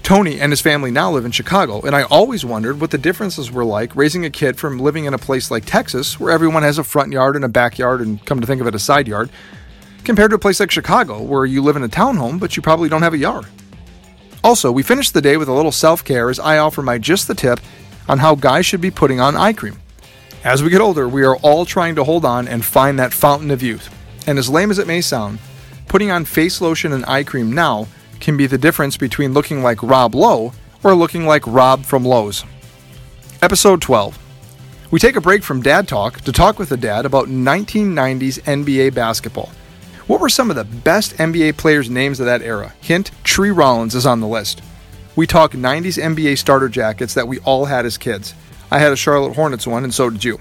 Tony 0.04 0.40
and 0.40 0.52
his 0.52 0.62
family 0.62 0.92
now 0.92 1.12
live 1.12 1.26
in 1.26 1.32
Chicago, 1.32 1.82
and 1.82 1.96
I 1.96 2.04
always 2.04 2.46
wondered 2.46 2.80
what 2.80 2.92
the 2.92 2.98
differences 3.00 3.52
were 3.52 3.66
like 3.66 3.96
raising 3.96 4.24
a 4.26 4.30
kid 4.30 4.58
from 4.58 4.78
living 4.78 5.06
in 5.06 5.16
a 5.16 5.18
place 5.18 5.50
like 5.50 5.66
Texas, 5.66 6.20
where 6.20 6.32
everyone 6.32 6.64
has 6.64 6.78
a 6.78 6.84
front 6.84 7.12
yard 7.12 7.36
and 7.36 7.44
a 7.44 7.50
backyard, 7.50 8.00
and 8.00 8.24
come 8.26 8.40
to 8.40 8.48
think 8.48 8.62
of 8.62 8.68
it, 8.68 8.76
a 8.76 8.80
side 8.80 9.08
yard, 9.08 9.32
compared 10.04 10.30
to 10.30 10.36
a 10.36 10.40
place 10.40 10.60
like 10.60 10.72
Chicago, 10.72 11.22
where 11.22 11.46
you 11.46 11.64
live 11.64 11.76
in 11.76 11.84
a 11.84 11.90
townhome, 11.90 12.40
but 12.40 12.56
you 12.56 12.62
probably 12.62 12.90
don't 12.90 13.02
have 13.02 13.16
a 13.16 13.18
yard. 13.18 13.48
Also, 14.44 14.72
we 14.72 14.84
finished 14.84 15.14
the 15.14 15.22
day 15.22 15.36
with 15.36 15.50
a 15.50 15.54
little 15.54 15.72
self 15.72 16.06
care 16.06 16.30
as 16.30 16.40
I 16.40 16.60
offer 16.60 16.82
my 16.82 17.00
just 17.00 17.28
the 17.28 17.36
tip 17.36 17.60
on 18.08 18.20
how 18.20 18.36
guys 18.36 18.66
should 18.66 18.82
be 18.82 18.92
putting 18.92 19.20
on 19.20 19.36
eye 19.36 19.54
cream. 19.54 19.80
As 20.44 20.64
we 20.64 20.70
get 20.70 20.82
older, 20.82 21.08
we 21.08 21.24
are 21.24 21.38
all 21.38 21.66
trying 21.66 21.96
to 21.96 22.04
hold 22.04 22.26
on 22.26 22.48
and 22.48 22.64
find 22.64 23.00
that 23.00 23.14
fountain 23.14 23.52
of 23.52 23.64
youth. 23.64 23.94
And 24.28 24.38
as 24.38 24.50
lame 24.50 24.72
as 24.72 24.80
it 24.80 24.88
may 24.88 25.02
sound, 25.02 25.40
Putting 25.88 26.12
on 26.12 26.26
face 26.26 26.60
lotion 26.60 26.92
and 26.92 27.06
eye 27.06 27.24
cream 27.24 27.54
now 27.54 27.88
can 28.20 28.36
be 28.36 28.46
the 28.46 28.58
difference 28.58 28.98
between 28.98 29.34
looking 29.34 29.64
like 29.64 29.82
Rob 29.82 30.14
Lowe 30.16 30.52
or 30.84 30.94
looking 30.94 31.26
like 31.26 31.48
Rob 31.48 31.86
from 31.86 32.04
Lowe's. 32.04 32.44
Episode 33.42 33.82
12. 33.82 34.18
We 34.92 35.00
take 35.00 35.16
a 35.16 35.22
break 35.22 35.44
from 35.44 35.62
Dad 35.62 35.88
Talk 35.88 36.22
to 36.22 36.32
talk 36.32 36.60
with 36.60 36.72
a 36.72 36.78
dad 36.78 37.06
about 37.06 37.28
1990s 37.28 38.42
NBA 38.42 38.94
basketball. 38.94 39.52
What 40.08 40.20
were 40.20 40.30
some 40.30 40.50
of 40.50 40.56
the 40.56 40.64
best 40.64 41.16
NBA 41.18 41.58
players' 41.58 41.90
names 41.90 42.20
of 42.20 42.26
that 42.26 42.42
era? 42.42 42.74
Hint 42.82 43.12
Tree 43.24 43.52
Rollins 43.52 43.96
is 43.96 44.06
on 44.06 44.20
the 44.20 44.28
list. 44.28 44.62
We 45.18 45.26
talk 45.26 45.54
90s 45.54 45.98
NBA 45.98 46.38
starter 46.38 46.70
jackets 46.70 47.16
that 47.16 47.28
we 47.28 47.40
all 47.40 47.66
had 47.66 47.88
as 47.88 47.98
kids. 47.98 48.36
I 48.70 48.78
had 48.78 48.92
a 48.92 48.96
Charlotte 48.96 49.34
Hornets 49.34 49.66
one, 49.66 49.84
and 49.84 49.92
so 49.92 50.12
did 50.12 50.24
you. 50.24 50.40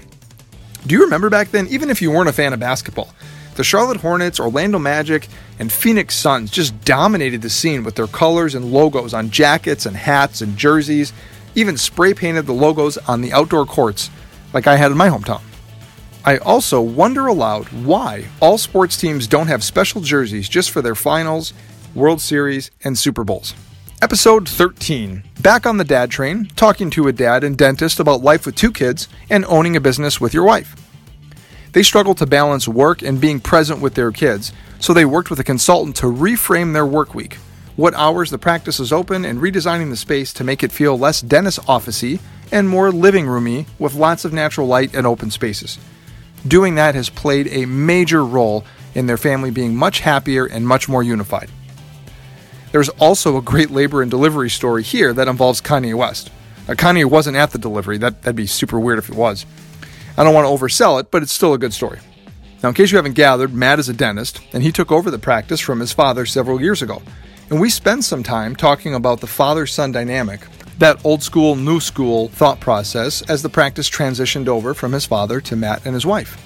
Do 0.85 0.93
you 0.93 1.01
remember 1.01 1.31
back 1.31 1.49
then, 1.49 1.65
even 1.69 1.89
if 1.89 1.99
you 1.99 2.11
weren't 2.11 2.29
a 2.29 2.33
fan 2.33 2.53
of 2.53 2.59
basketball, 2.59 3.09
the 3.55 3.63
Charlotte 3.63 4.01
Hornets, 4.01 4.39
Orlando 4.39 4.77
Magic, 4.77 5.29
and 5.57 5.71
Phoenix 5.71 6.13
Suns 6.13 6.51
just 6.51 6.79
dominated 6.85 7.41
the 7.41 7.49
scene 7.49 7.83
with 7.83 7.95
their 7.95 8.05
colors 8.05 8.53
and 8.53 8.71
logos 8.71 9.15
on 9.15 9.31
jackets 9.31 9.87
and 9.87 9.97
hats 9.97 10.41
and 10.41 10.55
jerseys, 10.55 11.11
even 11.55 11.75
spray 11.75 12.13
painted 12.13 12.45
the 12.45 12.53
logos 12.53 12.99
on 12.99 13.21
the 13.21 13.33
outdoor 13.33 13.65
courts 13.65 14.11
like 14.53 14.67
I 14.67 14.75
had 14.75 14.91
in 14.91 14.97
my 14.97 15.09
hometown. 15.09 15.41
I 16.23 16.37
also 16.37 16.81
wonder 16.81 17.25
aloud 17.25 17.65
why 17.69 18.25
all 18.39 18.59
sports 18.59 18.95
teams 18.95 19.25
don't 19.25 19.47
have 19.47 19.63
special 19.63 20.01
jerseys 20.01 20.47
just 20.47 20.69
for 20.69 20.83
their 20.83 20.93
finals, 20.93 21.51
World 21.95 22.21
Series, 22.21 22.69
and 22.83 22.95
Super 22.95 23.23
Bowls. 23.23 23.55
Episode 23.99 24.47
13. 24.47 25.23
Back 25.41 25.65
on 25.65 25.77
the 25.77 25.83
dad 25.83 26.11
train, 26.11 26.51
talking 26.55 26.91
to 26.91 27.07
a 27.07 27.11
dad 27.11 27.43
and 27.43 27.57
dentist 27.57 27.99
about 27.99 28.21
life 28.21 28.45
with 28.45 28.53
two 28.53 28.71
kids 28.71 29.07
and 29.27 29.43
owning 29.45 29.75
a 29.75 29.81
business 29.81 30.21
with 30.21 30.35
your 30.35 30.43
wife. 30.43 30.75
They 31.71 31.81
struggle 31.81 32.13
to 32.15 32.27
balance 32.27 32.67
work 32.67 33.01
and 33.01 33.19
being 33.19 33.39
present 33.39 33.81
with 33.81 33.95
their 33.95 34.11
kids, 34.11 34.53
so 34.79 34.93
they 34.93 35.03
worked 35.03 35.31
with 35.31 35.39
a 35.39 35.43
consultant 35.43 35.95
to 35.95 36.05
reframe 36.05 36.73
their 36.73 36.85
work 36.85 37.15
week, 37.15 37.39
what 37.75 37.95
hours 37.95 38.29
the 38.29 38.37
practice 38.37 38.79
is 38.79 38.93
open, 38.93 39.25
and 39.25 39.39
redesigning 39.39 39.89
the 39.89 39.95
space 39.95 40.31
to 40.33 40.43
make 40.43 40.61
it 40.61 40.71
feel 40.71 40.95
less 40.95 41.19
dentist 41.19 41.59
officey 41.61 42.19
and 42.51 42.69
more 42.69 42.91
living 42.91 43.25
roomy 43.25 43.65
with 43.79 43.95
lots 43.95 44.23
of 44.23 44.31
natural 44.31 44.67
light 44.67 44.93
and 44.93 45.07
open 45.07 45.31
spaces. 45.31 45.79
Doing 46.47 46.75
that 46.75 46.93
has 46.93 47.09
played 47.09 47.47
a 47.47 47.65
major 47.65 48.23
role 48.23 48.63
in 48.93 49.07
their 49.07 49.17
family 49.17 49.49
being 49.49 49.75
much 49.75 50.01
happier 50.01 50.45
and 50.45 50.67
much 50.67 50.87
more 50.87 51.01
unified. 51.01 51.49
There's 52.71 52.89
also 52.89 53.37
a 53.37 53.41
great 53.41 53.71
labor 53.71 54.01
and 54.01 54.11
delivery 54.11 54.49
story 54.49 54.83
here 54.83 55.13
that 55.13 55.27
involves 55.27 55.61
Kanye 55.61 55.95
West. 55.95 56.31
Now, 56.67 56.73
Kanye 56.73 57.05
wasn't 57.05 57.37
at 57.37 57.51
the 57.51 57.57
delivery, 57.57 57.97
that, 57.99 58.23
that'd 58.23 58.35
be 58.35 58.45
super 58.45 58.79
weird 58.79 58.99
if 58.99 59.09
it 59.09 59.15
was. 59.15 59.45
I 60.17 60.23
don't 60.23 60.33
want 60.33 60.45
to 60.45 60.65
oversell 60.65 60.99
it, 60.99 61.11
but 61.11 61.23
it's 61.23 61.31
still 61.31 61.53
a 61.53 61.57
good 61.57 61.73
story. 61.73 61.99
Now, 62.61 62.69
in 62.69 62.75
case 62.75 62.91
you 62.91 62.97
haven't 62.97 63.13
gathered, 63.13 63.53
Matt 63.53 63.79
is 63.79 63.87
a 63.87 63.93
dentist, 63.93 64.41
and 64.51 64.63
he 64.63 64.71
took 64.71 64.91
over 64.91 65.11
the 65.11 65.19
practice 65.19 65.61
from 65.61 65.79
his 65.79 65.93
father 65.93 66.25
several 66.25 66.59
years 66.59 66.81
ago. 66.81 67.01
And 67.49 67.61
we 67.61 67.69
spent 67.69 68.03
some 68.03 68.23
time 68.23 68.55
talking 68.55 68.93
about 68.93 69.21
the 69.21 69.27
father 69.27 69.65
son 69.65 69.91
dynamic, 69.91 70.41
that 70.79 71.03
old 71.05 71.23
school, 71.23 71.55
new 71.55 71.79
school 71.79 72.27
thought 72.29 72.59
process 72.59 73.21
as 73.29 73.41
the 73.41 73.49
practice 73.49 73.89
transitioned 73.89 74.47
over 74.47 74.73
from 74.73 74.91
his 74.91 75.05
father 75.05 75.39
to 75.41 75.55
Matt 75.55 75.85
and 75.85 75.93
his 75.93 76.05
wife. 76.05 76.43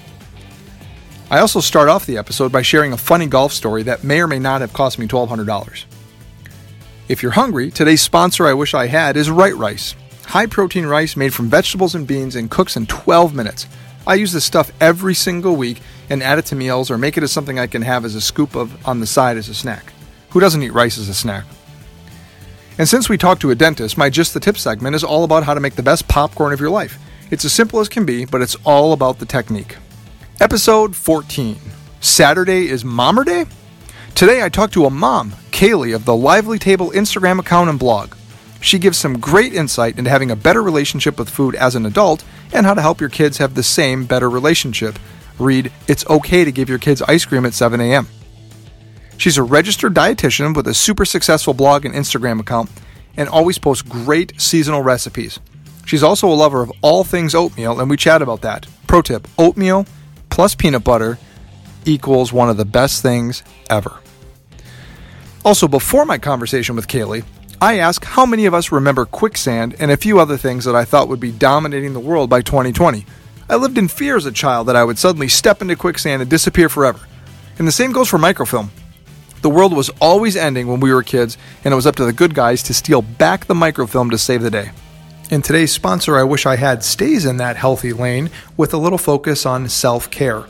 I 1.31 1.39
also 1.39 1.61
start 1.61 1.87
off 1.87 2.05
the 2.05 2.17
episode 2.17 2.51
by 2.51 2.61
sharing 2.61 2.91
a 2.91 2.97
funny 2.97 3.25
golf 3.25 3.53
story 3.53 3.83
that 3.83 4.03
may 4.03 4.21
or 4.21 4.27
may 4.27 4.39
not 4.39 4.61
have 4.61 4.73
cost 4.73 4.99
me 4.99 5.07
$1,200. 5.07 5.85
If 7.11 7.21
you're 7.21 7.33
hungry, 7.33 7.71
today's 7.71 8.01
sponsor 8.01 8.47
I 8.47 8.53
wish 8.53 8.73
I 8.73 8.87
had 8.87 9.17
is 9.17 9.29
Right 9.29 9.53
Rice 9.53 9.95
high 10.27 10.45
protein 10.45 10.85
rice 10.85 11.17
made 11.17 11.33
from 11.33 11.49
vegetables 11.49 11.93
and 11.93 12.07
beans 12.07 12.37
and 12.37 12.49
cooks 12.49 12.77
in 12.77 12.87
12 12.87 13.35
minutes. 13.35 13.67
I 14.07 14.13
use 14.13 14.31
this 14.31 14.45
stuff 14.45 14.71
every 14.79 15.13
single 15.13 15.57
week 15.57 15.81
and 16.09 16.23
add 16.23 16.39
it 16.39 16.45
to 16.45 16.55
meals 16.55 16.89
or 16.89 16.97
make 16.97 17.17
it 17.17 17.23
as 17.23 17.33
something 17.33 17.59
I 17.59 17.67
can 17.67 17.81
have 17.81 18.05
as 18.05 18.15
a 18.15 18.21
scoop 18.21 18.55
of 18.55 18.87
on 18.87 19.01
the 19.01 19.05
side 19.05 19.35
as 19.35 19.49
a 19.49 19.53
snack. 19.53 19.91
Who 20.29 20.39
doesn't 20.39 20.63
eat 20.63 20.71
rice 20.71 20.97
as 20.97 21.09
a 21.09 21.13
snack? 21.13 21.43
And 22.77 22.87
since 22.87 23.09
we 23.09 23.17
talked 23.17 23.41
to 23.41 23.51
a 23.51 23.55
dentist, 23.55 23.97
my 23.97 24.09
Just 24.09 24.33
the 24.33 24.39
Tip 24.39 24.57
segment 24.57 24.95
is 24.95 25.03
all 25.03 25.25
about 25.25 25.43
how 25.43 25.53
to 25.53 25.59
make 25.59 25.75
the 25.75 25.83
best 25.83 26.07
popcorn 26.07 26.53
of 26.53 26.61
your 26.61 26.69
life. 26.69 26.97
It's 27.29 27.43
as 27.43 27.51
simple 27.51 27.81
as 27.81 27.89
can 27.89 28.05
be, 28.05 28.23
but 28.23 28.41
it's 28.41 28.55
all 28.63 28.93
about 28.93 29.19
the 29.19 29.25
technique. 29.25 29.75
Episode 30.39 30.95
14 30.95 31.59
Saturday 31.99 32.69
is 32.69 32.85
Mommer 32.85 33.25
Day? 33.25 33.47
Today 34.15 34.43
I 34.43 34.47
talked 34.47 34.75
to 34.75 34.85
a 34.85 34.89
mom, 34.89 35.33
Kaleigh, 35.61 35.93
of 35.93 36.05
the 36.05 36.15
Lively 36.15 36.57
Table 36.57 36.89
Instagram 36.89 37.37
account 37.37 37.69
and 37.69 37.77
blog. 37.77 38.15
She 38.61 38.79
gives 38.79 38.97
some 38.97 39.19
great 39.19 39.53
insight 39.53 39.99
into 39.99 40.09
having 40.09 40.31
a 40.31 40.35
better 40.35 40.63
relationship 40.63 41.19
with 41.19 41.29
food 41.29 41.53
as 41.53 41.75
an 41.75 41.85
adult 41.85 42.23
and 42.51 42.65
how 42.65 42.73
to 42.73 42.81
help 42.81 42.99
your 42.99 43.11
kids 43.11 43.37
have 43.37 43.53
the 43.53 43.61
same 43.61 44.05
better 44.05 44.27
relationship. 44.27 44.97
Read, 45.37 45.71
It's 45.87 46.03
okay 46.09 46.43
to 46.43 46.51
give 46.51 46.67
your 46.67 46.79
kids 46.79 47.03
ice 47.03 47.25
cream 47.25 47.45
at 47.45 47.53
7 47.53 47.79
a.m. 47.79 48.07
She's 49.17 49.37
a 49.37 49.43
registered 49.43 49.93
dietitian 49.93 50.55
with 50.55 50.67
a 50.67 50.73
super 50.73 51.05
successful 51.05 51.53
blog 51.53 51.85
and 51.85 51.93
Instagram 51.93 52.39
account 52.39 52.71
and 53.15 53.29
always 53.29 53.59
posts 53.59 53.83
great 53.83 54.41
seasonal 54.41 54.81
recipes. 54.81 55.39
She's 55.85 56.01
also 56.01 56.27
a 56.27 56.33
lover 56.33 56.63
of 56.63 56.71
all 56.81 57.03
things 57.03 57.35
oatmeal, 57.35 57.79
and 57.79 57.87
we 57.87 57.97
chat 57.97 58.23
about 58.23 58.41
that. 58.41 58.65
Pro 58.87 59.03
tip 59.03 59.27
oatmeal 59.37 59.85
plus 60.31 60.55
peanut 60.55 60.83
butter 60.83 61.19
equals 61.85 62.33
one 62.33 62.49
of 62.49 62.57
the 62.57 62.65
best 62.65 63.03
things 63.03 63.43
ever. 63.69 64.00
Also, 65.43 65.67
before 65.67 66.05
my 66.05 66.19
conversation 66.19 66.75
with 66.75 66.87
Kaleigh, 66.87 67.25
I 67.59 67.79
ask 67.79 68.03
how 68.03 68.27
many 68.27 68.45
of 68.45 68.53
us 68.53 68.71
remember 68.71 69.05
quicksand 69.05 69.75
and 69.79 69.89
a 69.89 69.97
few 69.97 70.19
other 70.19 70.37
things 70.37 70.65
that 70.65 70.75
I 70.75 70.85
thought 70.85 71.07
would 71.07 71.19
be 71.19 71.31
dominating 71.31 71.93
the 71.93 71.99
world 71.99 72.29
by 72.29 72.41
2020. 72.41 73.05
I 73.49 73.55
lived 73.55 73.79
in 73.79 73.87
fear 73.87 74.15
as 74.15 74.27
a 74.27 74.31
child 74.31 74.67
that 74.67 74.75
I 74.75 74.83
would 74.83 74.99
suddenly 74.99 75.27
step 75.27 75.61
into 75.61 75.75
quicksand 75.75 76.21
and 76.21 76.29
disappear 76.29 76.69
forever. 76.69 76.99
And 77.57 77.67
the 77.67 77.71
same 77.71 77.91
goes 77.91 78.07
for 78.07 78.19
microfilm. 78.19 78.71
The 79.41 79.49
world 79.49 79.75
was 79.75 79.89
always 79.99 80.35
ending 80.35 80.67
when 80.67 80.79
we 80.79 80.93
were 80.93 81.01
kids, 81.01 81.39
and 81.63 81.71
it 81.71 81.75
was 81.75 81.87
up 81.87 81.95
to 81.95 82.05
the 82.05 82.13
good 82.13 82.35
guys 82.35 82.61
to 82.63 82.73
steal 82.75 83.01
back 83.01 83.45
the 83.45 83.55
microfilm 83.55 84.11
to 84.11 84.19
save 84.19 84.43
the 84.43 84.51
day. 84.51 84.71
And 85.31 85.43
today's 85.43 85.71
sponsor, 85.71 86.17
I 86.17 86.23
Wish 86.23 86.45
I 86.45 86.57
Had, 86.57 86.83
stays 86.83 87.25
in 87.25 87.37
that 87.37 87.57
healthy 87.57 87.93
lane 87.93 88.29
with 88.57 88.75
a 88.75 88.77
little 88.77 88.99
focus 88.99 89.47
on 89.47 89.67
self 89.69 90.11
care. 90.11 90.45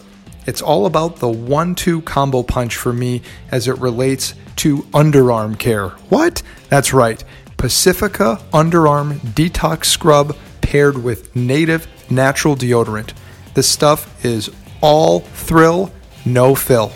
It's 0.46 0.62
all 0.62 0.86
about 0.86 1.18
the 1.18 1.30
one 1.30 1.76
two 1.76 2.02
combo 2.02 2.44
punch 2.44 2.76
for 2.76 2.92
me 2.92 3.22
as 3.52 3.68
it 3.68 3.78
relates 3.78 4.34
to 4.62 4.84
underarm 4.94 5.58
care. 5.58 5.90
What? 6.10 6.44
That's 6.70 6.94
right. 6.94 7.24
Pacifica 7.58 8.40
Underarm 8.54 9.18
Detox 9.34 9.86
Scrub 9.86 10.38
paired 10.62 11.04
with 11.04 11.36
native 11.36 11.88
natural 12.12 12.56
deodorant. 12.56 13.14
This 13.56 13.68
stuff 13.68 14.24
is 14.24 14.52
all 14.80 15.22
thrill, 15.22 15.92
no 16.26 16.54
fill. 16.54 16.92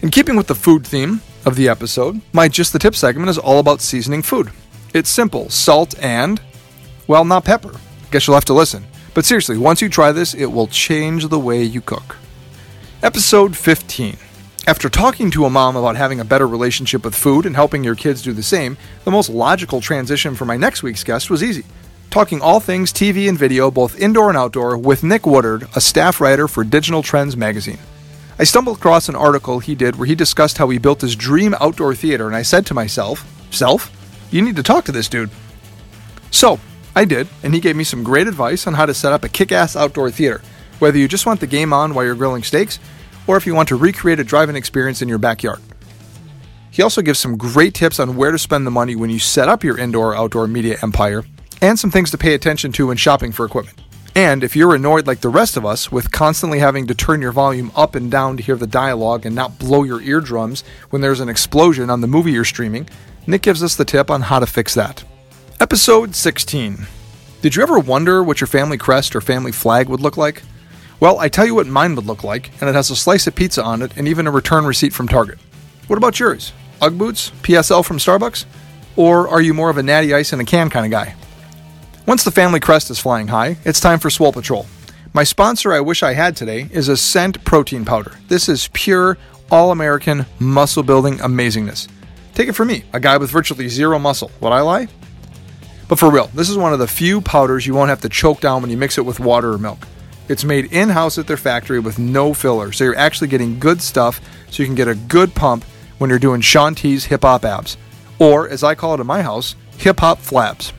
In 0.00 0.10
keeping 0.10 0.36
with 0.36 0.46
the 0.46 0.54
food 0.54 0.86
theme 0.86 1.20
of 1.44 1.56
the 1.56 1.68
episode, 1.68 2.20
my 2.32 2.46
Just 2.46 2.72
the 2.72 2.78
Tip 2.78 2.94
segment 2.94 3.30
is 3.30 3.38
all 3.38 3.58
about 3.58 3.80
seasoning 3.80 4.22
food. 4.22 4.52
It's 4.94 5.10
simple 5.10 5.50
salt 5.50 6.00
and, 6.00 6.40
well, 7.08 7.24
not 7.24 7.44
pepper. 7.44 7.72
Guess 8.12 8.28
you'll 8.28 8.36
have 8.36 8.44
to 8.44 8.54
listen. 8.54 8.86
But 9.12 9.24
seriously, 9.24 9.58
once 9.58 9.82
you 9.82 9.88
try 9.88 10.12
this, 10.12 10.34
it 10.34 10.52
will 10.52 10.68
change 10.68 11.26
the 11.26 11.38
way 11.40 11.64
you 11.64 11.80
cook. 11.80 12.16
Episode 13.02 13.56
15. 13.56 14.18
After 14.68 14.90
talking 14.90 15.30
to 15.30 15.46
a 15.46 15.50
mom 15.50 15.76
about 15.76 15.96
having 15.96 16.20
a 16.20 16.26
better 16.26 16.46
relationship 16.46 17.02
with 17.02 17.14
food 17.14 17.46
and 17.46 17.56
helping 17.56 17.82
your 17.82 17.94
kids 17.94 18.20
do 18.20 18.34
the 18.34 18.42
same, 18.42 18.76
the 19.04 19.10
most 19.10 19.30
logical 19.30 19.80
transition 19.80 20.34
for 20.34 20.44
my 20.44 20.58
next 20.58 20.82
week's 20.82 21.02
guest 21.02 21.30
was 21.30 21.42
easy. 21.42 21.64
Talking 22.10 22.42
all 22.42 22.60
things 22.60 22.92
TV 22.92 23.30
and 23.30 23.38
video, 23.38 23.70
both 23.70 23.98
indoor 23.98 24.28
and 24.28 24.36
outdoor, 24.36 24.76
with 24.76 25.02
Nick 25.02 25.24
Woodard, 25.24 25.66
a 25.74 25.80
staff 25.80 26.20
writer 26.20 26.46
for 26.46 26.64
Digital 26.64 27.02
Trends 27.02 27.34
magazine. 27.34 27.78
I 28.38 28.44
stumbled 28.44 28.76
across 28.76 29.08
an 29.08 29.16
article 29.16 29.58
he 29.58 29.74
did 29.74 29.96
where 29.96 30.04
he 30.06 30.14
discussed 30.14 30.58
how 30.58 30.68
he 30.68 30.76
built 30.76 31.00
his 31.00 31.16
dream 31.16 31.54
outdoor 31.62 31.94
theater, 31.94 32.26
and 32.26 32.36
I 32.36 32.42
said 32.42 32.66
to 32.66 32.74
myself, 32.74 33.26
Self, 33.50 33.90
you 34.30 34.42
need 34.42 34.56
to 34.56 34.62
talk 34.62 34.84
to 34.84 34.92
this 34.92 35.08
dude. 35.08 35.30
So, 36.30 36.60
I 36.94 37.06
did, 37.06 37.26
and 37.42 37.54
he 37.54 37.60
gave 37.60 37.74
me 37.74 37.84
some 37.84 38.04
great 38.04 38.26
advice 38.26 38.66
on 38.66 38.74
how 38.74 38.84
to 38.84 38.92
set 38.92 39.14
up 39.14 39.24
a 39.24 39.30
kick 39.30 39.50
ass 39.50 39.76
outdoor 39.76 40.10
theater 40.10 40.42
whether 40.78 40.98
you 40.98 41.08
just 41.08 41.26
want 41.26 41.40
the 41.40 41.46
game 41.46 41.72
on 41.72 41.94
while 41.94 42.04
you're 42.04 42.14
grilling 42.14 42.42
steaks 42.42 42.78
or 43.28 43.36
if 43.36 43.46
you 43.46 43.54
want 43.54 43.68
to 43.68 43.76
recreate 43.76 44.18
a 44.18 44.24
driving 44.24 44.56
experience 44.56 45.00
in 45.00 45.08
your 45.08 45.18
backyard. 45.18 45.60
He 46.72 46.82
also 46.82 47.02
gives 47.02 47.18
some 47.20 47.36
great 47.36 47.74
tips 47.74 48.00
on 48.00 48.16
where 48.16 48.32
to 48.32 48.38
spend 48.38 48.66
the 48.66 48.72
money 48.72 48.96
when 48.96 49.10
you 49.10 49.20
set 49.20 49.48
up 49.48 49.62
your 49.62 49.78
indoor 49.78 50.08
or 50.08 50.16
outdoor 50.16 50.48
media 50.48 50.78
empire 50.82 51.24
and 51.60 51.78
some 51.78 51.90
things 51.90 52.10
to 52.10 52.18
pay 52.18 52.34
attention 52.34 52.72
to 52.72 52.88
when 52.88 52.96
shopping 52.96 53.32
for 53.32 53.44
equipment. 53.44 53.80
And 54.14 54.42
if 54.42 54.56
you're 54.56 54.74
annoyed 54.74 55.06
like 55.06 55.20
the 55.20 55.28
rest 55.28 55.56
of 55.56 55.66
us 55.66 55.92
with 55.92 56.10
constantly 56.10 56.58
having 56.58 56.86
to 56.88 56.94
turn 56.94 57.20
your 57.20 57.32
volume 57.32 57.70
up 57.76 57.94
and 57.94 58.10
down 58.10 58.36
to 58.36 58.42
hear 58.42 58.56
the 58.56 58.66
dialogue 58.66 59.26
and 59.26 59.34
not 59.34 59.58
blow 59.58 59.84
your 59.84 60.00
eardrums 60.00 60.64
when 60.90 61.02
there's 61.02 61.20
an 61.20 61.28
explosion 61.28 61.90
on 61.90 62.00
the 62.00 62.06
movie 62.06 62.32
you're 62.32 62.44
streaming, 62.44 62.88
Nick 63.26 63.42
gives 63.42 63.62
us 63.62 63.76
the 63.76 63.84
tip 63.84 64.10
on 64.10 64.22
how 64.22 64.38
to 64.38 64.46
fix 64.46 64.74
that. 64.74 65.04
Episode 65.60 66.14
16. 66.14 66.86
Did 67.42 67.54
you 67.54 67.62
ever 67.62 67.78
wonder 67.78 68.22
what 68.22 68.40
your 68.40 68.48
family 68.48 68.78
crest 68.78 69.14
or 69.14 69.20
family 69.20 69.52
flag 69.52 69.88
would 69.88 70.00
look 70.00 70.16
like? 70.16 70.42
Well, 71.00 71.20
I 71.20 71.28
tell 71.28 71.46
you 71.46 71.54
what 71.54 71.68
mine 71.68 71.94
would 71.94 72.06
look 72.06 72.24
like, 72.24 72.50
and 72.60 72.68
it 72.68 72.74
has 72.74 72.90
a 72.90 72.96
slice 72.96 73.28
of 73.28 73.36
pizza 73.36 73.62
on 73.62 73.82
it 73.82 73.96
and 73.96 74.08
even 74.08 74.26
a 74.26 74.32
return 74.32 74.64
receipt 74.64 74.92
from 74.92 75.06
Target. 75.06 75.38
What 75.86 75.96
about 75.96 76.18
yours? 76.18 76.52
Ugg 76.82 76.98
boots? 76.98 77.30
PSL 77.42 77.84
from 77.84 77.98
Starbucks? 77.98 78.46
Or 78.96 79.28
are 79.28 79.40
you 79.40 79.54
more 79.54 79.70
of 79.70 79.78
a 79.78 79.82
natty 79.82 80.12
ice 80.12 80.32
in 80.32 80.40
a 80.40 80.44
can 80.44 80.70
kind 80.70 80.84
of 80.84 80.90
guy? 80.90 81.14
Once 82.04 82.24
the 82.24 82.32
family 82.32 82.58
crest 82.58 82.90
is 82.90 82.98
flying 82.98 83.28
high, 83.28 83.56
it's 83.64 83.78
time 83.78 84.00
for 84.00 84.10
Swole 84.10 84.32
Patrol. 84.32 84.66
My 85.12 85.22
sponsor 85.22 85.72
I 85.72 85.80
wish 85.80 86.02
I 86.02 86.14
had 86.14 86.36
today 86.36 86.68
is 86.72 86.88
Ascent 86.88 87.44
Protein 87.44 87.84
Powder. 87.84 88.16
This 88.26 88.48
is 88.48 88.68
pure, 88.72 89.18
all 89.52 89.70
American, 89.70 90.26
muscle 90.40 90.82
building 90.82 91.18
amazingness. 91.18 91.86
Take 92.34 92.48
it 92.48 92.54
from 92.54 92.68
me, 92.68 92.84
a 92.92 92.98
guy 92.98 93.18
with 93.18 93.30
virtually 93.30 93.68
zero 93.68 94.00
muscle. 94.00 94.32
Would 94.40 94.52
I 94.52 94.62
lie? 94.62 94.88
But 95.88 96.00
for 96.00 96.10
real, 96.10 96.26
this 96.34 96.50
is 96.50 96.56
one 96.56 96.72
of 96.72 96.80
the 96.80 96.88
few 96.88 97.20
powders 97.20 97.66
you 97.66 97.74
won't 97.74 97.88
have 97.88 98.00
to 98.00 98.08
choke 98.08 98.40
down 98.40 98.62
when 98.62 98.70
you 98.70 98.76
mix 98.76 98.98
it 98.98 99.06
with 99.06 99.20
water 99.20 99.52
or 99.52 99.58
milk. 99.58 99.86
It's 100.28 100.44
made 100.44 100.72
in 100.72 100.90
house 100.90 101.16
at 101.16 101.26
their 101.26 101.38
factory 101.38 101.80
with 101.80 101.98
no 101.98 102.34
filler, 102.34 102.70
so 102.70 102.84
you're 102.84 102.96
actually 102.96 103.28
getting 103.28 103.58
good 103.58 103.80
stuff 103.80 104.20
so 104.50 104.62
you 104.62 104.66
can 104.66 104.74
get 104.74 104.86
a 104.86 104.94
good 104.94 105.34
pump 105.34 105.64
when 105.96 106.10
you're 106.10 106.18
doing 106.18 106.42
Shaun 106.42 106.74
T's 106.74 107.06
hip 107.06 107.22
hop 107.22 107.46
abs. 107.46 107.78
Or, 108.18 108.48
as 108.48 108.62
I 108.62 108.74
call 108.74 108.94
it 108.94 109.00
in 109.00 109.06
my 109.06 109.22
house, 109.22 109.56
hip 109.78 110.00
hop 110.00 110.18
flaps. 110.18 110.72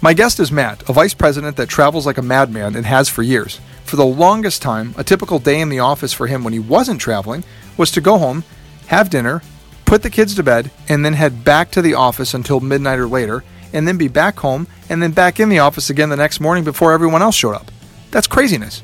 My 0.00 0.12
guest 0.12 0.40
is 0.40 0.50
Matt, 0.50 0.88
a 0.88 0.92
vice 0.92 1.14
president 1.14 1.56
that 1.56 1.68
travels 1.68 2.04
like 2.04 2.18
a 2.18 2.22
madman 2.22 2.74
and 2.74 2.86
has 2.86 3.08
for 3.08 3.22
years. 3.22 3.60
For 3.84 3.96
the 3.96 4.04
longest 4.04 4.60
time, 4.60 4.92
a 4.96 5.04
typical 5.04 5.38
day 5.38 5.60
in 5.60 5.68
the 5.68 5.78
office 5.78 6.12
for 6.12 6.26
him 6.26 6.42
when 6.42 6.52
he 6.52 6.58
wasn't 6.58 7.00
traveling 7.00 7.44
was 7.76 7.90
to 7.92 8.00
go 8.00 8.18
home, 8.18 8.44
have 8.88 9.08
dinner, 9.08 9.40
put 9.84 10.02
the 10.02 10.10
kids 10.10 10.34
to 10.34 10.42
bed, 10.42 10.70
and 10.88 11.04
then 11.04 11.14
head 11.14 11.44
back 11.44 11.70
to 11.70 11.82
the 11.82 11.94
office 11.94 12.34
until 12.34 12.60
midnight 12.60 12.98
or 12.98 13.06
later, 13.06 13.44
and 13.72 13.86
then 13.86 13.96
be 13.96 14.08
back 14.08 14.38
home 14.38 14.66
and 14.88 15.02
then 15.02 15.12
back 15.12 15.38
in 15.38 15.48
the 15.48 15.60
office 15.60 15.90
again 15.90 16.08
the 16.08 16.16
next 16.16 16.40
morning 16.40 16.64
before 16.64 16.92
everyone 16.92 17.22
else 17.22 17.36
showed 17.36 17.54
up. 17.54 17.70
That's 18.10 18.26
craziness. 18.26 18.82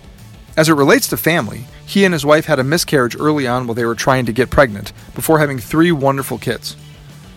As 0.56 0.68
it 0.68 0.74
relates 0.74 1.08
to 1.08 1.16
family, 1.16 1.66
he 1.86 2.04
and 2.04 2.12
his 2.12 2.24
wife 2.24 2.44
had 2.44 2.58
a 2.58 2.64
miscarriage 2.64 3.16
early 3.18 3.46
on 3.46 3.66
while 3.66 3.74
they 3.74 3.84
were 3.84 3.94
trying 3.94 4.26
to 4.26 4.32
get 4.32 4.50
pregnant, 4.50 4.92
before 5.14 5.38
having 5.38 5.58
three 5.58 5.90
wonderful 5.90 6.38
kids. 6.38 6.76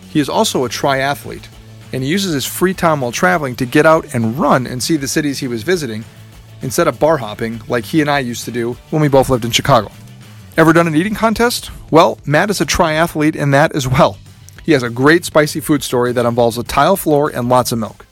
He 0.08 0.20
is 0.20 0.28
also 0.28 0.64
a 0.64 0.68
triathlete, 0.68 1.46
and 1.92 2.02
he 2.02 2.08
uses 2.08 2.32
his 2.32 2.46
free 2.46 2.74
time 2.74 3.00
while 3.00 3.12
traveling 3.12 3.56
to 3.56 3.66
get 3.66 3.86
out 3.86 4.14
and 4.14 4.38
run 4.38 4.66
and 4.66 4.82
see 4.82 4.96
the 4.96 5.08
cities 5.08 5.38
he 5.38 5.48
was 5.48 5.62
visiting, 5.62 6.04
instead 6.62 6.88
of 6.88 6.98
bar 6.98 7.18
hopping 7.18 7.60
like 7.68 7.84
he 7.84 8.00
and 8.00 8.10
I 8.10 8.20
used 8.20 8.44
to 8.44 8.50
do 8.50 8.74
when 8.90 9.02
we 9.02 9.08
both 9.08 9.30
lived 9.30 9.44
in 9.44 9.50
Chicago. 9.50 9.90
Ever 10.56 10.72
done 10.72 10.88
an 10.88 10.96
eating 10.96 11.14
contest? 11.14 11.70
Well, 11.90 12.18
Matt 12.26 12.50
is 12.50 12.60
a 12.60 12.66
triathlete 12.66 13.36
in 13.36 13.52
that 13.52 13.74
as 13.74 13.86
well. 13.86 14.18
He 14.64 14.72
has 14.72 14.82
a 14.82 14.90
great 14.90 15.24
spicy 15.24 15.60
food 15.60 15.82
story 15.82 16.12
that 16.12 16.26
involves 16.26 16.58
a 16.58 16.64
tile 16.64 16.96
floor 16.96 17.30
and 17.30 17.48
lots 17.48 17.72
of 17.72 17.78
milk. 17.78 18.04